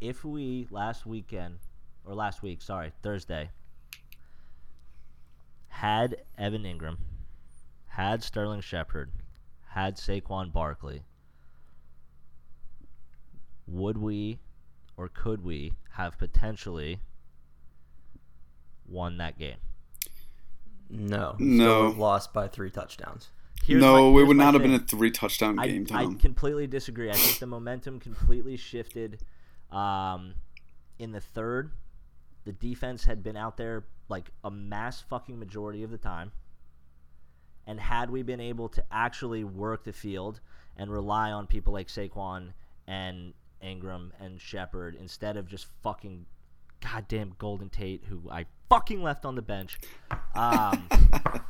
[0.00, 1.58] If we last weekend
[2.04, 3.50] or last week, sorry, Thursday,
[5.68, 6.98] had Evan Engram,
[7.92, 9.10] had Sterling Shepard,
[9.68, 11.02] had Saquon Barkley,
[13.66, 14.38] would we
[14.96, 17.00] or could we have potentially
[18.86, 19.56] won that game?
[20.88, 21.36] No.
[21.38, 21.90] No.
[21.90, 23.28] Still lost by three touchdowns.
[23.64, 24.72] Here's no, my- it would not have thing.
[24.72, 26.18] been a three touchdown I, game, I Tom.
[26.18, 27.10] completely disagree.
[27.10, 29.20] I think the momentum completely shifted
[29.70, 30.34] um,
[30.98, 31.72] in the third.
[32.44, 36.32] The defense had been out there like a mass fucking majority of the time.
[37.66, 40.40] And had we been able to actually work the field
[40.76, 42.52] and rely on people like Saquon
[42.86, 46.26] and Engram and Shepard instead of just fucking
[46.80, 49.78] goddamn Golden Tate, who I fucking left on the bench,
[50.34, 50.88] um,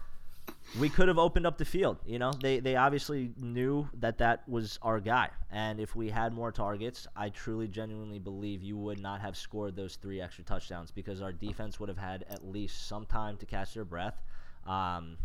[0.81, 1.99] we could have opened up the field.
[2.07, 6.33] You know, they they obviously knew that that was our guy, and if we had
[6.33, 10.91] more targets, I truly, genuinely believe you would not have scored those three extra touchdowns
[10.91, 14.23] because our defense would have had at least some time to catch their breath,
[14.67, 15.17] um,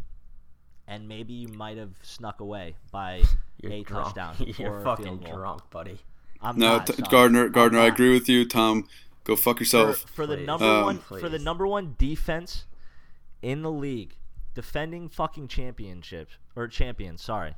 [0.87, 3.23] and maybe you might have snuck away by
[3.61, 4.15] You're a drunk.
[4.15, 5.99] touchdown You're fucking drunk, buddy.
[6.41, 8.45] I'm no, not, t- Gardner, I'm Gardner, I agree with you.
[8.47, 8.87] Tom,
[9.23, 10.05] go fuck yourself.
[10.13, 12.65] for the number Um, one for the number one defense
[13.41, 14.15] in the league,
[14.53, 17.21] defending fucking championships or champions.
[17.23, 17.55] Sorry,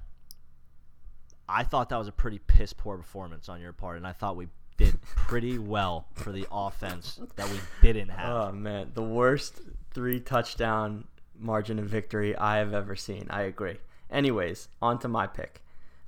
[1.48, 4.36] I thought that was a pretty piss poor performance on your part, and I thought
[4.36, 8.30] we did pretty well for the offense that we didn't have.
[8.30, 9.60] Oh man, the worst
[9.94, 11.06] three touchdown
[11.40, 13.28] margin of victory I have ever seen.
[13.30, 13.78] I agree.
[14.12, 15.62] Anyways, on to my pick.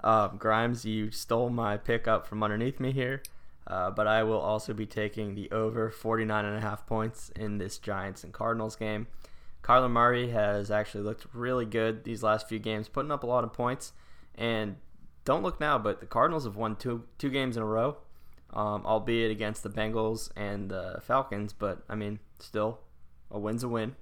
[0.03, 3.21] Uh, Grimes, you stole my pick up from underneath me here,
[3.67, 7.59] uh, but I will also be taking the over 49 and a half points in
[7.59, 9.07] this Giants and Cardinals game.
[9.63, 13.43] Kyler Murray has actually looked really good these last few games, putting up a lot
[13.43, 13.93] of points.
[14.33, 14.77] And
[15.23, 17.97] don't look now, but the Cardinals have won two two games in a row,
[18.51, 21.53] um, albeit against the Bengals and the Falcons.
[21.53, 22.79] But I mean, still,
[23.29, 23.95] a win's a win.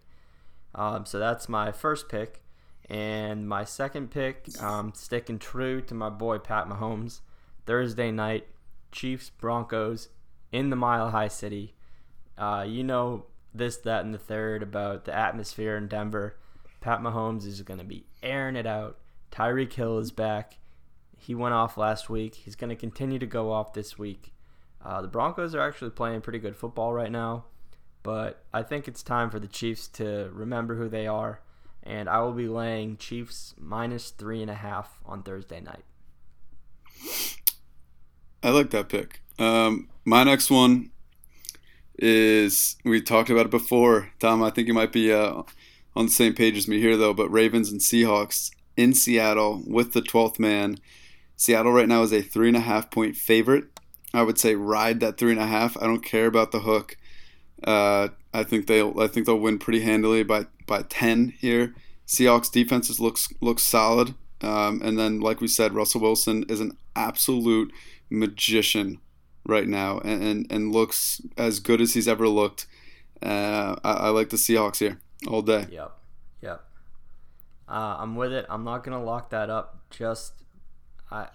[0.76, 2.41] Um, so that's my first pick.
[2.89, 7.22] And my second pick, um, sticking true to my boy Pat Mahomes.
[7.65, 8.47] Thursday night,
[8.91, 10.09] Chiefs Broncos
[10.51, 11.76] in the Mile High City.
[12.38, 16.38] Uh, you know this, that, and the third about the atmosphere in Denver.
[16.82, 18.97] Pat Mahomes is going to be airing it out.
[19.32, 20.57] Tyreek Hill is back.
[21.17, 22.36] He went off last week.
[22.36, 24.34] He's going to continue to go off this week.
[24.84, 27.45] Uh, the Broncos are actually playing pretty good football right now,
[28.04, 31.41] but I think it's time for the Chiefs to remember who they are,
[31.84, 35.84] and I will be laying Chiefs minus three and a half on Thursday night.
[38.41, 39.22] I like that pick.
[39.38, 40.91] Um, my next one
[41.97, 44.41] is we talked about it before, Tom.
[44.41, 45.43] I think you might be uh,
[45.95, 47.14] on the same page as me here, though.
[47.14, 50.78] But Ravens and Seahawks in Seattle with the 12th man.
[51.36, 53.66] Seattle right now is a three and a half point favorite.
[54.14, 55.78] I would say ride that three and a half.
[55.78, 56.97] I don't care about the hook.
[57.64, 61.74] Uh, I think they'll I think they'll win pretty handily by by 10 here.
[62.07, 64.16] Seahawks defenses looks looks solid.
[64.41, 67.74] Um, and then, like we said, Russell Wilson is an absolute
[68.10, 68.99] magician
[69.45, 72.66] right now, and, and, and looks as good as he's ever looked.
[73.22, 75.68] Uh, I, I, like the Seahawks here all day.
[75.70, 75.91] Yep,
[76.41, 76.64] yep.
[77.68, 78.45] Uh, I'm with it.
[78.49, 79.82] I'm not gonna lock that up.
[79.89, 80.34] Just
[81.12, 81.28] I,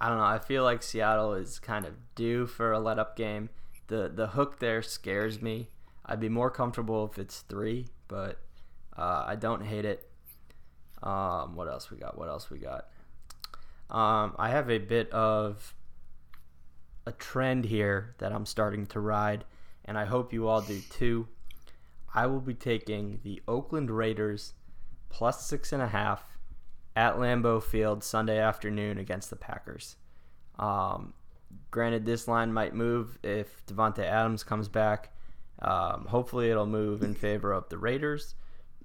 [0.00, 0.24] I don't know.
[0.24, 3.50] I feel like Seattle is kind of due for a let up game.
[3.90, 5.68] The the hook there scares me.
[6.06, 8.38] I'd be more comfortable if it's three, but
[8.96, 10.08] uh, I don't hate it.
[11.02, 12.16] Um, what else we got?
[12.16, 12.86] What else we got?
[13.90, 15.74] Um, I have a bit of
[17.04, 19.44] a trend here that I'm starting to ride,
[19.84, 21.26] and I hope you all do too.
[22.14, 24.52] I will be taking the Oakland Raiders
[25.08, 26.38] plus six and a half
[26.94, 29.96] at Lambeau Field Sunday afternoon against the Packers.
[30.60, 31.14] Um,
[31.70, 35.12] granted, this line might move if Davante Adams comes back.
[35.60, 38.34] Um, hopefully, it'll move in favor of the Raiders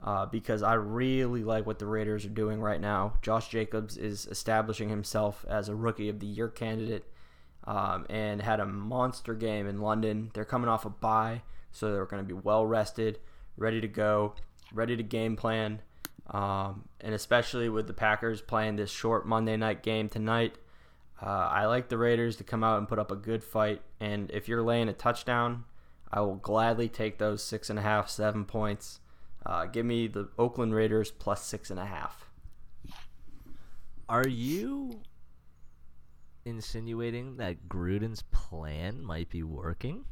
[0.03, 3.13] uh, because I really like what the Raiders are doing right now.
[3.21, 7.05] Josh Jacobs is establishing himself as a Rookie of the Year candidate
[7.65, 10.31] um, and had a monster game in London.
[10.33, 11.41] They're coming off a bye,
[11.71, 13.19] so they're going to be well rested,
[13.57, 14.35] ready to go,
[14.73, 15.81] ready to game plan.
[16.29, 20.55] Um, and especially with the Packers playing this short Monday night game tonight,
[21.21, 23.81] uh, I like the Raiders to come out and put up a good fight.
[23.99, 25.63] And if you're laying a touchdown,
[26.11, 28.99] I will gladly take those six and a half, seven points.
[29.45, 32.29] Uh, give me the Oakland Raiders plus six and a half.
[34.09, 35.01] Are you
[36.43, 40.05] insinuating that Gruden's plan might be working?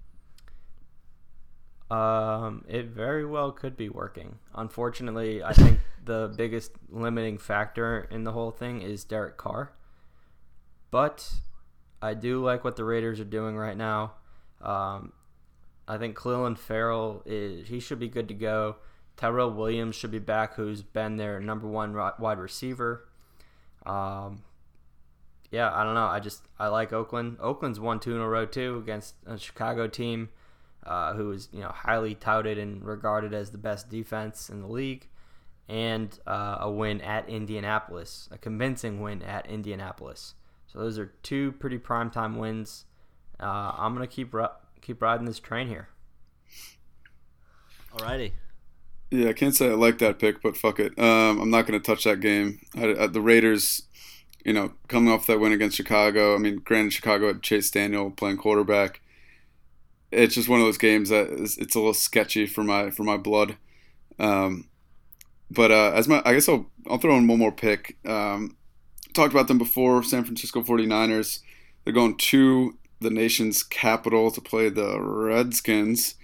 [1.91, 4.39] Um, it very well could be working.
[4.55, 9.73] Unfortunately, I think the biggest limiting factor in the whole thing is Derek Carr.
[10.93, 11.27] But
[12.03, 14.13] I do like what the Raiders are doing right now.
[14.61, 15.11] Um,
[15.87, 18.75] I think Clelin Ferrell is he should be good to go.
[19.17, 23.09] Tyrell Williams should be back, who's been their number one wide receiver.
[23.87, 24.43] Um,
[25.49, 26.05] yeah, I don't know.
[26.05, 27.37] I just I like Oakland.
[27.39, 30.29] Oakland's won two in a row too against a Chicago team
[30.85, 34.67] uh, who is you know highly touted and regarded as the best defense in the
[34.67, 35.07] league,
[35.67, 40.35] and uh, a win at Indianapolis, a convincing win at Indianapolis.
[40.73, 42.85] So those are two pretty primetime wins.
[43.39, 44.33] Uh, I'm gonna keep
[44.81, 45.89] keep riding this train here.
[47.95, 48.31] Alrighty.
[49.11, 50.97] Yeah, I can't say I like that pick, but fuck it.
[50.97, 52.59] Um, I'm not to touch that game.
[52.75, 53.83] I, I, the Raiders,
[54.43, 56.33] you know, coming off that win against Chicago.
[56.33, 59.01] I mean, granted, Chicago had Chase Daniel playing quarterback.
[60.11, 63.03] It's just one of those games that is, it's a little sketchy for my for
[63.03, 63.57] my blood.
[64.17, 64.69] Um,
[65.51, 67.97] but uh, as my, I guess I'll I'll throw in one more pick.
[68.07, 68.57] Um,
[69.13, 70.03] talked about them before.
[70.03, 71.39] San Francisco 49ers.
[71.83, 76.15] They're going to the nation's capital to play the Redskins.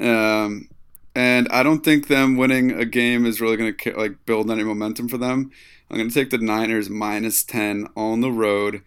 [0.00, 0.68] Um,
[1.14, 4.64] and I don't think them winning a game is really going to like build any
[4.64, 5.50] momentum for them.
[5.90, 8.82] I'm going to take the Niners minus 10 on the road.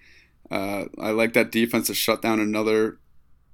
[0.51, 2.97] Uh, I like that defense to shut down another,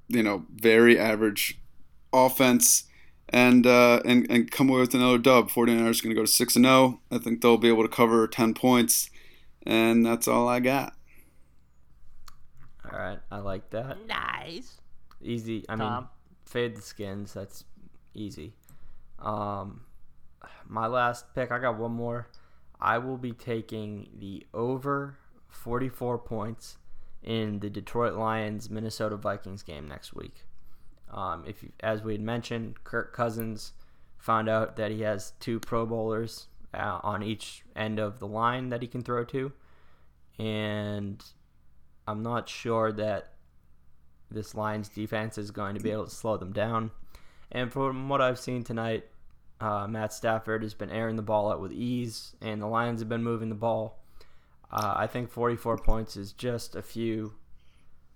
[0.07, 1.59] you know, very average
[2.11, 2.85] offense
[3.29, 5.49] and uh, and and come away with another dub.
[5.49, 7.01] 49ers going to go to 6 and 0.
[7.11, 9.09] I think they'll be able to cover 10 points
[9.65, 10.93] and that's all I got.
[12.91, 13.97] All right, I like that.
[14.07, 14.79] Nice.
[15.21, 15.65] Easy.
[15.69, 16.03] I Tom.
[16.03, 16.07] mean,
[16.45, 17.33] fade the skins.
[17.33, 17.63] That's
[18.13, 18.53] easy.
[19.19, 19.81] Um,
[20.67, 22.27] my last pick, I got one more.
[22.79, 25.17] I will be taking the over
[25.49, 26.77] 44 points
[27.23, 30.45] in the Detroit Lions Minnesota Vikings game next week.
[31.09, 33.73] Um, if you, as we had mentioned, Kirk Cousins
[34.17, 38.69] found out that he has two Pro Bowlers uh, on each end of the line
[38.69, 39.51] that he can throw to,
[40.39, 41.23] and
[42.07, 43.33] I'm not sure that
[44.31, 46.91] this Lions defense is going to be able to slow them down.
[47.51, 49.05] And from what I've seen tonight,
[49.61, 53.09] uh, Matt Stafford has been airing the ball out with ease, and the Lions have
[53.09, 53.99] been moving the ball.
[54.71, 57.33] Uh, I think 44 points is just a few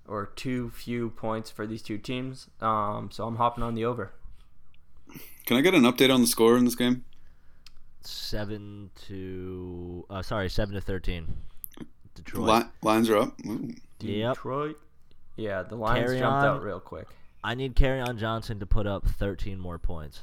[0.07, 2.47] or too few points for these two teams.
[2.61, 4.13] Um, so I'm hopping on the over.
[5.45, 7.05] Can I get an update on the score in this game?
[8.07, 11.27] Seven to uh, sorry, seven to thirteen.
[12.15, 13.33] Detroit Li- lines are up.
[13.45, 13.73] Ooh.
[13.99, 14.77] Detroit.
[15.35, 16.45] Yeah, the lines Carry jumped on.
[16.45, 17.07] out real quick.
[17.43, 20.21] I need Kerryon Johnson to put up 13 more points.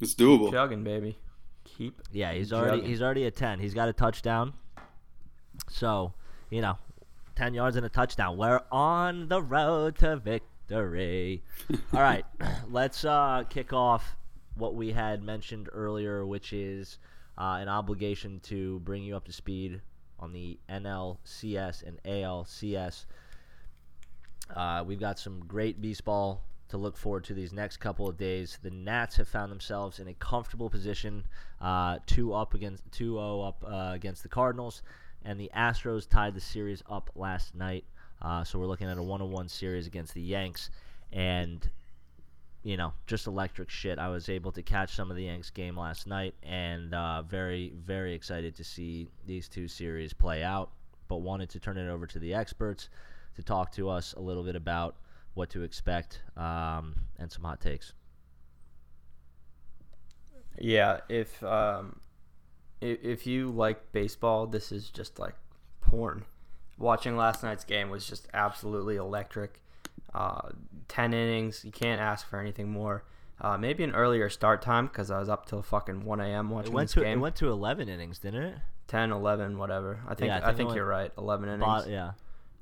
[0.00, 0.44] It's doable.
[0.46, 1.18] Keep chugging, baby.
[1.64, 2.02] Keep.
[2.12, 3.58] Yeah, he's already he's already at 10.
[3.58, 4.52] He's got a touchdown.
[5.70, 6.12] So,
[6.50, 6.78] you know,
[7.36, 8.36] 10 yards and a touchdown.
[8.36, 11.42] We're on the road to victory.
[11.92, 12.24] All right,
[12.70, 14.16] let's uh, kick off
[14.56, 16.98] what we had mentioned earlier, which is
[17.38, 19.80] uh, an obligation to bring you up to speed
[20.18, 23.04] on the NLCS and ALCS.
[24.54, 28.58] Uh, we've got some great baseball to look forward to these next couple of days.
[28.62, 31.24] The Nats have found themselves in a comfortable position,
[31.60, 34.82] uh, two up against two zero up uh, against the Cardinals,
[35.24, 37.84] and the Astros tied the series up last night.
[38.22, 40.70] Uh, so we're looking at a one one series against the Yanks,
[41.12, 41.70] and
[42.66, 43.96] you know, just electric shit.
[43.96, 47.72] I was able to catch some of the Yanks game last night, and uh, very
[47.76, 50.70] very excited to see these two series play out.
[51.06, 52.88] But wanted to turn it over to the experts
[53.36, 54.96] to talk to us a little bit about
[55.34, 57.92] what to expect um, and some hot takes.
[60.58, 62.00] Yeah, if um,
[62.80, 65.36] if, if you like baseball, this is just like
[65.80, 66.24] porn.
[66.78, 69.60] Watching last night's game was just absolutely electric.
[70.14, 70.48] Uh,
[70.88, 73.04] Ten innings, you can't ask for anything more.
[73.40, 76.48] Uh, maybe an earlier start time because I was up till fucking 1 a.m.
[76.48, 77.18] watching It went this to game.
[77.18, 78.58] it went to 11 innings, didn't it?
[78.88, 80.00] 10, 11, whatever.
[80.08, 81.12] I think Yeah, I I think it think, you're right.
[81.18, 81.60] 11 innings.
[81.64, 82.12] Bot- yeah.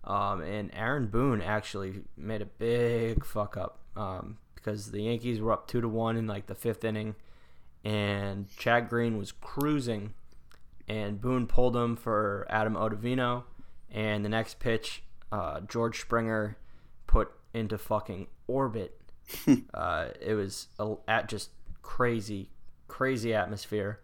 [0.03, 5.53] Um, and Aaron Boone actually made a big fuck up um, because the Yankees were
[5.53, 7.15] up two to one in like the fifth inning,
[7.85, 10.13] and Chad Green was cruising,
[10.89, 13.45] and Boone pulled him for Adam Ottavino,
[13.91, 16.57] and the next pitch, uh, George Springer
[17.55, 19.01] into fucking orbit.
[19.75, 21.51] uh, it was a, at just
[21.83, 22.51] crazy,
[22.89, 24.01] crazy atmosphere.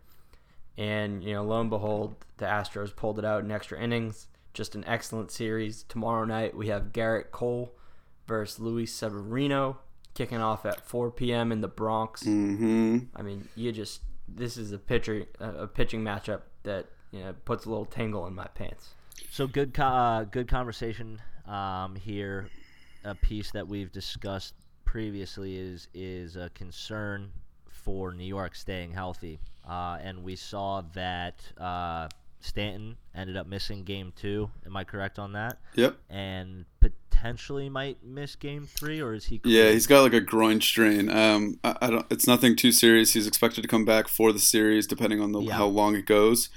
[0.79, 4.29] And, you know, lo and behold, the Astros pulled it out in extra innings.
[4.55, 5.83] Just an excellent series.
[5.85, 7.75] Tomorrow night, we have Gerrit Cole
[8.27, 9.79] versus Luis Severino
[10.15, 11.53] kicking off at 4 p.m.
[11.53, 12.23] in the Bronx.
[12.23, 12.99] Mm-hmm.
[13.15, 17.67] I mean, you just, this is a pitcher, a pitching matchup that, you know, puts
[17.67, 18.91] a little tingle in my pants.
[19.31, 22.49] So good, uh, good conversation um, here.
[23.05, 27.31] A piece that we've discussed previously is is a concern
[27.69, 29.39] for New York staying healthy,
[29.69, 32.09] uh, and we saw that uh,
[32.41, 34.51] Stanton ended up missing Game Two.
[34.67, 35.59] Am I correct on that?
[35.77, 35.97] Yep.
[36.11, 39.41] And potentially might miss Game Three, or is he?
[39.45, 41.09] Yeah, he's got like a groin strain.
[41.09, 42.07] Um, I, I don't.
[42.11, 43.15] It's nothing too serious.
[43.15, 45.55] He's expected to come back for the series, depending on the Yeah.
[45.55, 46.51] how long it goes.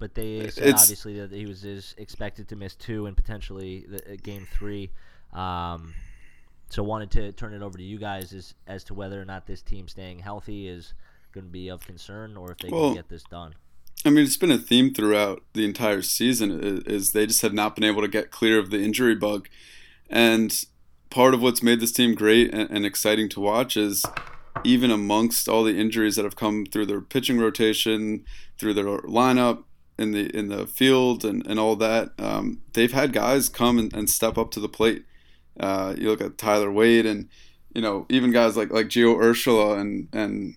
[0.00, 3.84] But they said It's- obviously that he was is expected to miss two and potentially
[3.88, 4.90] the, uh, game three.
[5.32, 5.94] Um,
[6.70, 9.46] so wanted to turn it over to you guys as as to whether or not
[9.46, 10.94] this team staying healthy is
[11.32, 13.54] going to be of concern or if they Well, can get this done.
[14.04, 16.50] I mean, it's been a theme throughout the entire season.
[16.62, 19.48] Is, is they just have not been able to get clear of the injury bug,
[20.08, 20.64] and
[21.10, 24.04] part of what's made this team great and, and exciting to watch is
[24.64, 28.24] even amongst all the injuries that have come through their pitching rotation,
[28.58, 29.64] through their lineup
[29.98, 33.92] in the in the field, and, and all that, um, they've had guys come and,
[33.94, 35.04] and step up to the plate.
[35.58, 37.28] Uh, you look at Tyler Wade, and
[37.74, 40.56] you know even guys like like Gio Urshela and and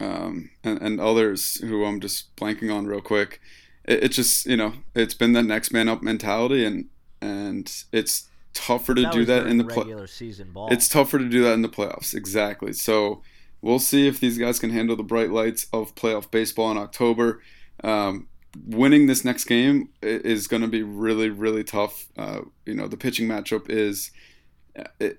[0.00, 3.40] um, and, and others who I'm just blanking on real quick.
[3.84, 6.86] It, it's just you know it's been that next man up mentality, and
[7.20, 10.68] and it's tougher to That do that in the regular season ball.
[10.72, 12.72] It's tougher to do that in the playoffs, exactly.
[12.72, 13.22] So
[13.60, 17.42] we'll see if these guys can handle the bright lights of playoff baseball in October.
[17.84, 18.28] Um,
[18.66, 22.06] winning this next game is going to be really, really tough.
[22.16, 24.10] Uh, you know, the pitching matchup is.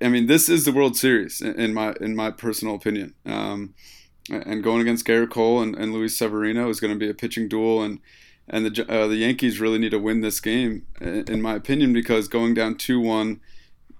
[0.01, 3.13] I- mean, this is the World Series in my in my personal opinion.
[3.25, 3.73] Um,
[4.31, 7.47] and going against Gerrit Cole and, and Luis Severino is going to be a pitching
[7.49, 7.99] duel, and
[8.47, 11.93] and the uh, the Yankees really need to win this game, in in my opinion,
[11.93, 13.41] because going down two one,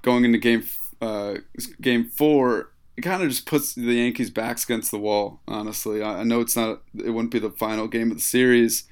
[0.01, 0.63] going into game
[1.01, 1.35] uh,
[1.81, 5.41] game four, it kind of just puts the Yankees' backs against the wall.
[5.47, 8.85] Honestly, I, I know it's not it wouldn't be the final game of the series,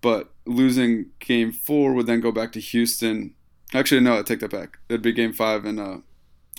[0.00, 3.34] but losing game four would then go back to Houston.
[3.72, 4.78] Actually, no, I take that back.
[4.88, 5.98] It'd be game five in uh,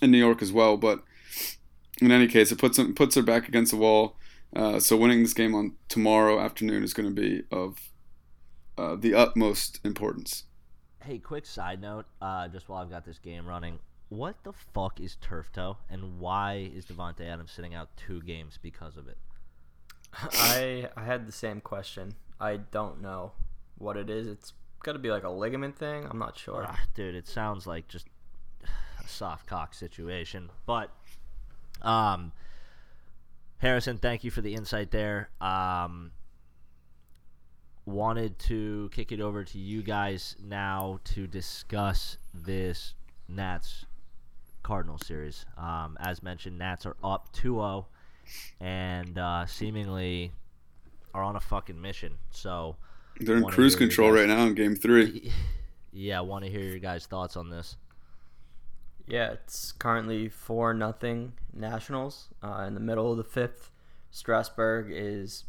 [0.01, 0.77] in New York as well.
[0.77, 1.03] But
[2.01, 4.15] in any case, it puts them puts their back against the wall.
[4.55, 7.91] Uh, so winning this game on tomorrow afternoon is going to be of
[8.77, 10.43] uh, the utmost importance.
[11.03, 13.79] Hey, quick side note, uh, just while I've got this game running,
[14.09, 18.59] what the fuck is turf toe, and why is Davante Adams sitting out two games
[18.61, 19.17] because of it?
[20.13, 22.15] I I had the same question.
[22.41, 23.33] I don't know
[23.77, 24.27] what it is.
[24.27, 26.05] It's got to be like a ligament thing.
[26.09, 26.65] I'm not sure.
[26.67, 28.07] Ah, dude, it sounds like just
[28.63, 30.49] a soft cock situation.
[30.65, 30.89] But,
[31.83, 32.31] um,
[33.59, 35.29] Harrison, thank you for the insight there.
[35.39, 36.11] Um,
[37.85, 42.95] wanted to kick it over to you guys now to discuss this
[43.27, 43.85] Nats
[44.63, 45.45] Cardinal series.
[45.57, 47.87] Um, as mentioned, Nats are up 2 0
[48.59, 50.31] and uh, seemingly
[51.13, 52.17] are on a fucking mission.
[52.31, 52.75] So,
[53.19, 55.31] They're in cruise control guys- right now in Game Three.
[55.93, 57.75] yeah, I want to hear your guys' thoughts on this.
[59.07, 63.71] Yeah, it's currently four nothing Nationals uh, in the middle of the fifth.
[64.11, 65.43] Strasburg is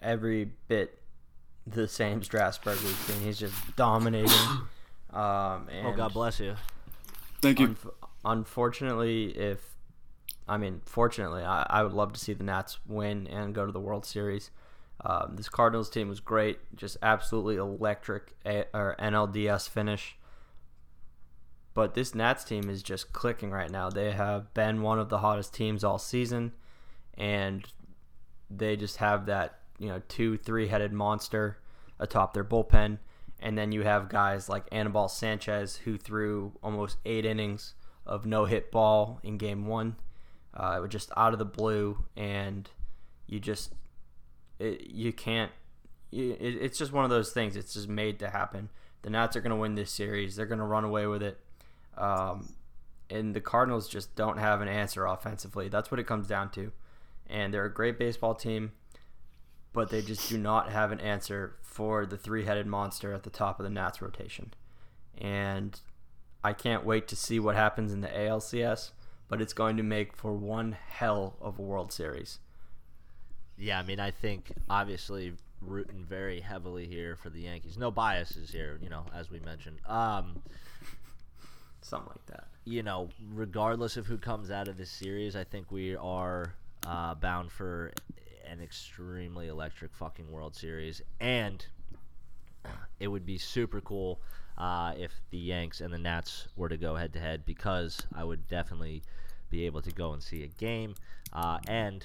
[0.00, 0.98] every bit
[1.66, 3.22] the same Strasburg we've seen.
[3.22, 4.30] He's just dominating.
[5.12, 6.56] Um, and Oh, God bless you.
[7.42, 7.68] Thank you.
[7.68, 7.92] Unf-
[8.24, 9.76] unfortunately, if
[10.48, 13.72] I mean, fortunately, I, I would love to see the Nats win and go to
[13.72, 14.50] the World Series.
[15.04, 20.16] Um, this Cardinals team was great, just absolutely electric a- or NLDS finish.
[21.74, 23.88] But this Nats team is just clicking right now.
[23.90, 26.52] They have been one of the hottest teams all season,
[27.14, 27.64] and
[28.50, 31.58] they just have that you know two three headed monster
[31.98, 32.98] atop their bullpen,
[33.40, 37.74] and then you have guys like Anibal Sanchez who threw almost eight innings
[38.06, 39.96] of no hit ball in Game One.
[40.54, 42.68] Uh, it was just out of the blue, and
[43.26, 43.72] you just
[44.62, 45.50] it, you can't.
[46.10, 47.56] It, it's just one of those things.
[47.56, 48.70] It's just made to happen.
[49.02, 50.36] The Nats are going to win this series.
[50.36, 51.40] They're going to run away with it.
[51.96, 52.54] Um,
[53.10, 55.68] and the Cardinals just don't have an answer offensively.
[55.68, 56.72] That's what it comes down to.
[57.26, 58.72] And they're a great baseball team,
[59.72, 63.30] but they just do not have an answer for the three headed monster at the
[63.30, 64.54] top of the Nats rotation.
[65.18, 65.78] And
[66.44, 68.92] I can't wait to see what happens in the ALCS,
[69.28, 72.38] but it's going to make for one hell of a World Series.
[73.58, 77.78] Yeah, I mean, I think obviously rooting very heavily here for the Yankees.
[77.78, 79.78] No biases here, you know, as we mentioned.
[79.86, 80.42] Um,
[81.82, 82.46] Something like that.
[82.64, 86.54] you know, regardless of who comes out of this series, I think we are
[86.86, 87.92] uh, bound for
[88.48, 91.64] an extremely electric fucking World Series, and
[93.00, 94.20] it would be super cool
[94.58, 98.24] uh, if the Yanks and the Nats were to go head to head because I
[98.24, 99.02] would definitely
[99.50, 100.94] be able to go and see a game,
[101.32, 102.04] uh, and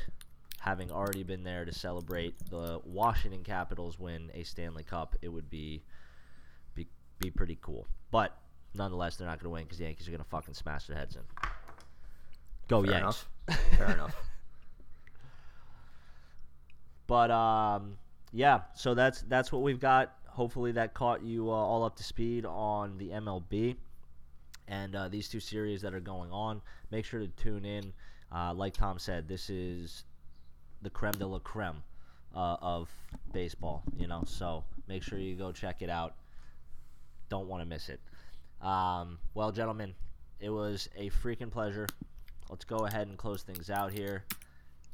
[0.59, 5.49] having already been there to celebrate the Washington Capitals win a Stanley Cup, it would
[5.49, 5.83] be
[6.75, 6.87] be,
[7.19, 7.87] be pretty cool.
[8.11, 8.37] But
[8.73, 10.97] nonetheless, they're not going to win because the Yankees are going to fucking smash their
[10.97, 11.21] heads in.
[12.67, 13.25] Go Fair Yanks!
[13.47, 13.59] enough.
[13.77, 14.15] Fair enough.
[17.07, 17.97] But um,
[18.33, 20.13] yeah, so that's that's what we've got.
[20.27, 23.77] Hopefully, that caught you uh, all up to speed on the MLB
[24.67, 26.61] and uh, these two series that are going on.
[26.91, 27.93] Make sure to tune in.
[28.29, 30.03] Uh, like Tom said, this is
[30.81, 31.83] the creme de la creme
[32.35, 32.89] uh, of
[33.33, 33.83] baseball.
[33.97, 36.15] You know, so make sure you go check it out.
[37.29, 37.99] Don't want to miss it.
[38.61, 39.93] Um, well, gentlemen,
[40.39, 41.87] it was a freaking pleasure.
[42.49, 44.23] Let's go ahead and close things out here.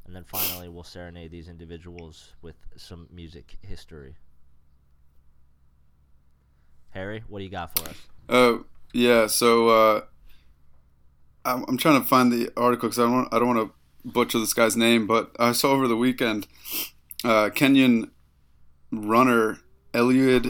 [0.06, 4.16] And then finally, we'll serenade these individuals with some music history.
[6.90, 7.96] Harry, what do you got for us?
[8.28, 8.62] Uh,
[8.92, 9.26] yeah.
[9.26, 10.00] So uh,
[11.44, 13.74] I'm, I'm trying to find the article because I don't I don't want to
[14.04, 16.46] butcher this guy's name, but I saw over the weekend
[17.24, 18.10] uh, Kenyan
[18.92, 19.58] runner
[19.92, 20.44] Eliud.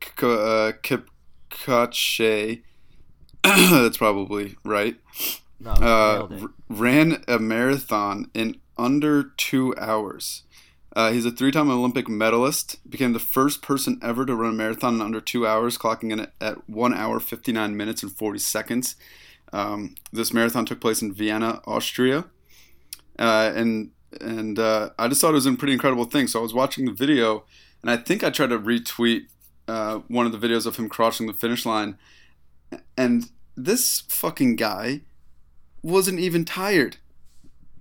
[0.00, 2.62] K- uh, Kipkache.
[3.42, 4.96] That's probably right.
[5.60, 10.42] No, uh, r- ran a marathon in under two hours.
[10.96, 12.78] Uh, he's a three-time Olympic medalist.
[12.88, 16.28] Became the first person ever to run a marathon in under two hours, clocking in
[16.40, 18.96] at one hour, 59 minutes, and 40 seconds.
[19.52, 22.26] Um, this marathon took place in Vienna, Austria,
[23.18, 23.90] uh, and
[24.20, 26.26] and uh, I just thought it was a pretty incredible thing.
[26.28, 27.44] So I was watching the video,
[27.82, 29.22] and I think I tried to retweet
[29.68, 31.96] uh, one of the videos of him crossing the finish line,
[32.96, 35.00] and this fucking guy
[35.82, 36.96] wasn't even tired.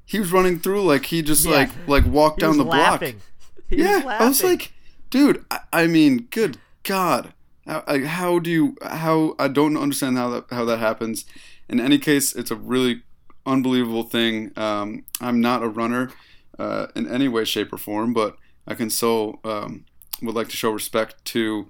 [0.06, 1.52] He was running through like he just Yeah.
[1.52, 3.16] like like walked He down was the laughing.
[3.16, 3.68] block.
[3.70, 4.72] He yeah, was I was like,
[5.10, 7.34] dude, I, I mean, good God,
[7.66, 11.26] how, like, how do you how I don't understand how that how that happens.
[11.70, 13.04] In any case, it's a really
[13.46, 14.52] unbelievable thing.
[14.58, 16.12] Um, I'm not a runner
[16.60, 18.38] uh, in any way, shape, or form, but
[18.68, 19.86] I can so um,
[20.22, 21.70] would like to show respect to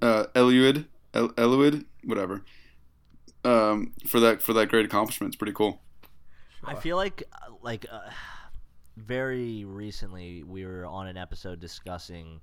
[0.00, 2.44] uh, Eliud, El- Eliud, whatever,
[3.44, 5.30] um, for that for that great accomplishment.
[5.30, 5.80] It's pretty cool.
[6.64, 8.10] I feel like uh, like uh,
[8.96, 12.40] very recently we were on an episode discussing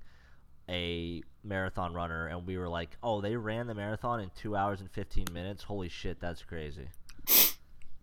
[0.68, 4.80] a marathon runner and we were like, "Oh, they ran the marathon in 2 hours
[4.80, 5.62] and 15 minutes.
[5.62, 6.88] Holy shit, that's crazy."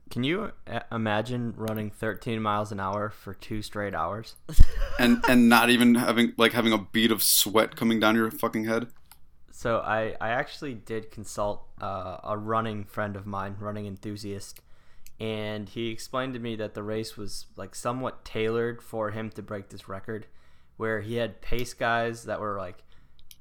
[0.09, 4.35] Can you uh, imagine running 13 miles an hour for two straight hours?
[4.99, 8.65] And and not even having like having a bead of sweat coming down your fucking
[8.65, 8.89] head.
[9.49, 14.61] So I, I actually did consult uh, a running friend of mine, running enthusiast,
[15.19, 19.41] and he explained to me that the race was like somewhat tailored for him to
[19.41, 20.27] break this record,
[20.77, 22.83] where he had pace guys that were like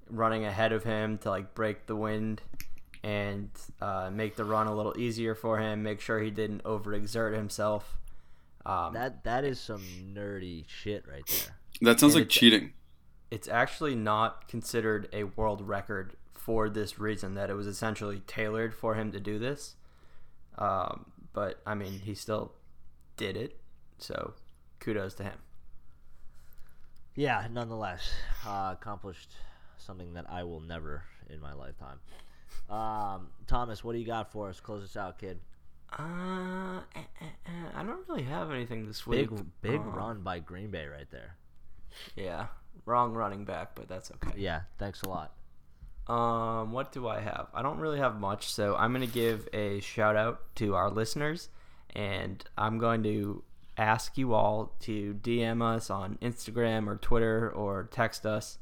[0.09, 2.41] running ahead of him to like break the wind
[3.03, 3.51] and
[3.81, 7.97] uh, make the run a little easier for him, make sure he didn't overexert himself.
[8.65, 9.83] Um, That that is some
[10.15, 11.57] nerdy shit right there.
[11.81, 12.73] That sounds And like it's- cheating.
[13.31, 18.75] it's actually not considered a world record for this reason that it was essentially tailored
[18.75, 19.75] for him to do this.
[20.59, 22.53] Um, but I mean, he still
[23.17, 23.61] did it,
[23.99, 24.35] so
[24.81, 25.39] kudos to him.
[27.15, 28.11] yeah, nonetheless,
[28.47, 29.33] uh, accomplished
[29.77, 32.01] something that I will never in my lifetime.
[32.71, 34.61] Um, Thomas, what do you got for us?
[34.61, 35.41] Close us out, kid.
[35.99, 39.29] Uh, eh, eh, eh, I don't really have anything this week.
[39.31, 41.37] Big, big Uh, run by Green Bay right there.
[42.17, 42.47] Yeah,
[42.87, 44.39] wrong running back, but that's okay.
[44.39, 45.35] Yeah, thanks a lot.
[46.09, 47.49] Um, what do I have?
[47.55, 51.51] I don't really have much, so I'm gonna give a shout out to our listeners,
[51.95, 53.45] and I'm going to
[53.77, 58.59] ask you all to DM us on Instagram or Twitter or text us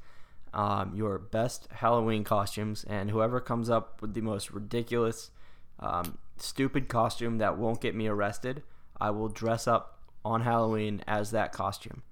[0.53, 5.31] um, your best Halloween costumes, and whoever comes up with the most ridiculous,
[5.79, 8.63] um, stupid costume that won't get me arrested,
[9.01, 12.03] I will dress up on Halloween as that costume.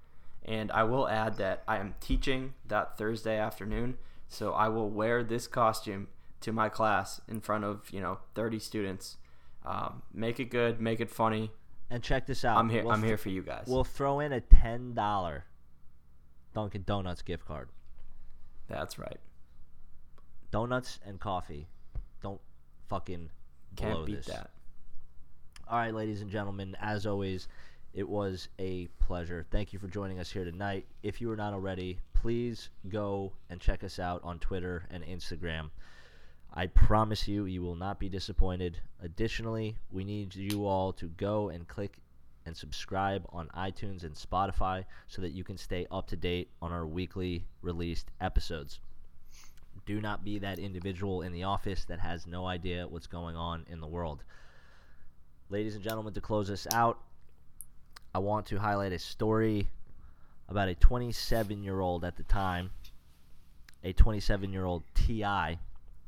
[0.43, 3.97] And I will add that I am teaching that Thursday afternoon,
[4.27, 6.07] so I will wear this costume
[6.41, 9.17] to my class in front of you know 30 students.
[9.65, 11.51] Um, make it good, make it funny.
[11.91, 12.57] And check this out.
[12.57, 12.83] I'm here.
[12.83, 13.65] We'll I'm here for you guys.
[13.67, 15.45] We'll throw in a ten dollar
[16.53, 17.69] Dunkin' Donuts gift card.
[18.69, 19.19] That's right.
[20.51, 21.67] Donuts and coffee.
[22.21, 22.39] Don't
[22.87, 23.29] fucking
[23.75, 24.27] Can't beat this.
[24.27, 24.51] that.
[25.69, 27.47] All right, ladies and gentlemen, as always,
[27.93, 29.45] it was a pleasure.
[29.51, 30.85] Thank you for joining us here tonight.
[31.03, 35.69] If you are not already, please go and check us out on Twitter and Instagram.
[36.53, 38.77] I promise you, you will not be disappointed.
[39.03, 41.99] Additionally, we need you all to go and click
[42.49, 46.71] and subscribe on iTunes and Spotify so that you can stay up to date on
[46.71, 48.79] our weekly released episodes.
[49.85, 53.67] Do not be that individual in the office that has no idea what's going on
[53.69, 54.23] in the world.
[55.51, 56.99] Ladies and gentlemen, to close us out,
[58.15, 59.67] I want to highlight a story
[60.47, 62.71] about a 27 year old at the time,
[63.83, 65.59] a 27 year old T.I.,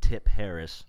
[0.02, 0.86] Tip Harris,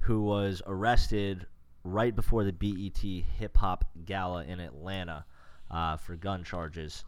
[0.00, 1.46] who was arrested
[1.84, 2.98] right before the BET
[3.38, 5.24] Hip Hop Gala in Atlanta
[5.70, 7.04] uh, for gun charges.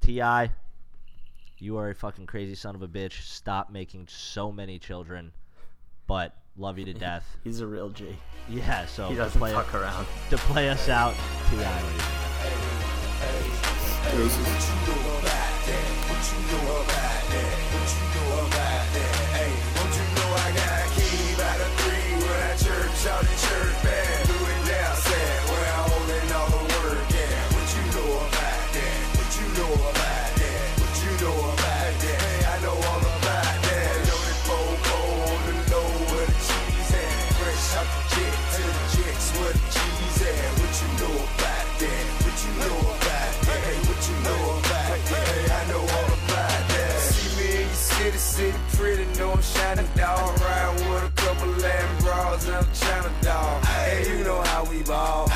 [0.00, 0.50] T.I.,
[1.58, 3.22] you are a fucking crazy son of a bitch.
[3.22, 5.32] Stop making so many children,
[6.06, 7.36] but love you to death.
[7.44, 8.16] He's a real G.
[8.48, 10.06] Yeah, so He to doesn't play, fuck around.
[10.30, 11.14] to play us out,
[11.50, 11.82] T.I.
[11.82, 12.02] ladies.
[14.10, 14.64] Deuces.
[16.22, 16.99] See
[49.70, 50.40] shining dog.
[50.40, 53.64] Riding with a couple Latin bras and a China dog.
[53.68, 55.28] And you know how we ball,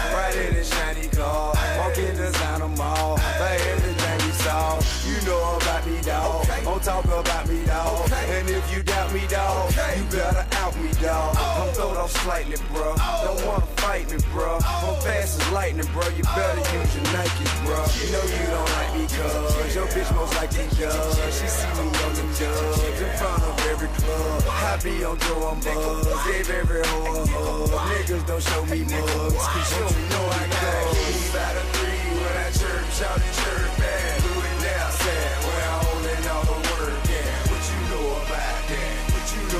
[6.85, 8.13] talk about me, dog.
[8.13, 11.35] And if you doubt me, dog, you better out me, dog.
[11.39, 11.65] Oh.
[11.65, 12.93] I'm throwed off slightly, bro.
[12.93, 13.21] Oh.
[13.25, 14.59] Don't wanna fight me, bro.
[14.61, 14.93] Oh.
[14.93, 16.05] I'm fast as lightning, bro.
[16.13, 17.81] You better use your Nikes, bro.
[17.97, 21.17] You know you don't like me, cuz your bitch most likely does.
[21.33, 24.45] She see me on the dubs in front of every club.
[24.45, 26.05] I be on Joe, I'm buzz.
[26.29, 27.71] Gave every hoe a hug.
[27.97, 32.05] Niggas don't show me mugs, cause you don't know I got keys out of three
[32.13, 33.74] when I chirp, shout and chirp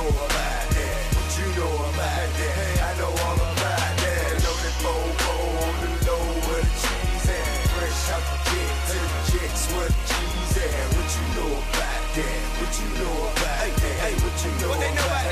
[0.05, 1.01] know about that?
[1.17, 2.29] What you know about that?
[2.37, 4.33] Hey, I know all about that.
[4.45, 5.33] Loaded fofo
[5.65, 7.49] on the low where the cheese at.
[7.73, 10.85] Fresh out the jet to the jets where the cheese at.
[10.93, 12.41] What you know about that?
[12.61, 13.97] What you know about that?
[14.05, 15.24] Hey, what you know what about that?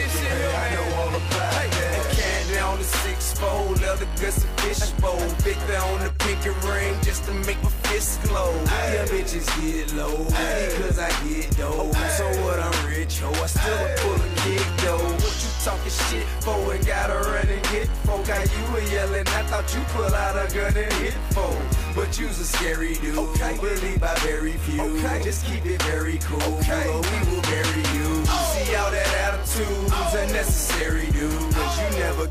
[3.42, 5.18] Fold, leather guts and fish bowl.
[5.42, 8.52] Victor on the pinky ring just to make my fist glow.
[8.64, 11.90] Yeah, bitches get low because I get dough.
[12.18, 12.58] So what?
[12.60, 13.30] I'm rich, ho.
[13.30, 15.06] I still a pull a kick though.
[15.22, 16.74] What you talking shit for?
[16.74, 18.26] And gotta run and hit folk.
[18.26, 19.26] Got you were yelling.
[19.38, 21.58] I thought you pull out a gun and hit folk.
[21.94, 23.18] But you's a scary dude.
[23.18, 23.56] Okay.
[23.60, 24.80] Believe by very few.
[24.80, 25.22] Okay.
[25.22, 26.42] Just keep it very cool.
[26.58, 26.88] Okay.
[26.88, 28.08] Or we will bury you.
[28.30, 28.54] Oh.
[28.54, 30.24] See all that attitude, attitude's oh.
[30.24, 31.41] unnecessary, dude.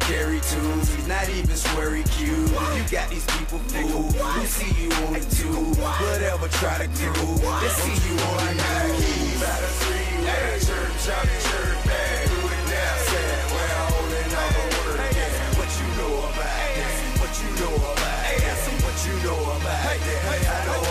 [0.07, 0.39] Carry.
[0.41, 2.49] He's not even sweary cute.
[2.49, 4.13] You got these people fooled.
[4.15, 5.77] Who see you on the tube.
[5.77, 7.37] Whatever try to crew.
[7.61, 9.43] They see you on the news.
[9.43, 10.05] Out three,
[10.65, 12.25] chirp, shout, chirp back.
[12.27, 13.07] Do it now,
[13.87, 14.21] all the.
[15.57, 16.51] What you know about?
[17.21, 18.21] What you know about?
[18.83, 19.79] What you know about?
[19.85, 20.90] Hey, I know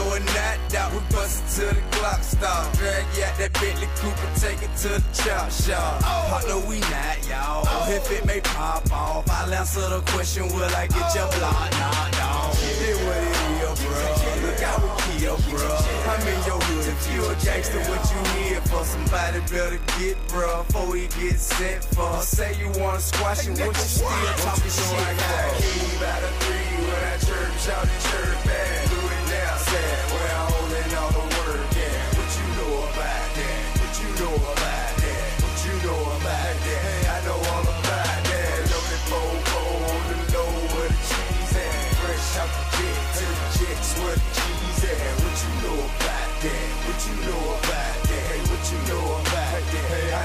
[0.00, 2.72] Video and that dog, we bustin' till the clock stop.
[2.76, 6.00] Drag you out that Bentley Cooper, take it to the chop shop.
[6.04, 7.66] Oh, no, we not, y'all.
[7.88, 12.22] If it may pop off, I'll answer the question, will I get your block knocked
[12.22, 12.56] off?
[12.80, 14.48] It what it is, bro.
[14.48, 15.68] Look out with Kia, bro.
[16.08, 16.86] I'm in your hood.
[16.88, 18.84] If you a gangster, what you here for?
[18.84, 22.20] Somebody better get, bro, before he get set for.
[22.22, 24.96] Say you wanna squash him, what you still talking shit?
[24.96, 28.99] I got a key by the three when I church out the church bag.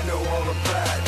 [0.05, 1.04] know all about it.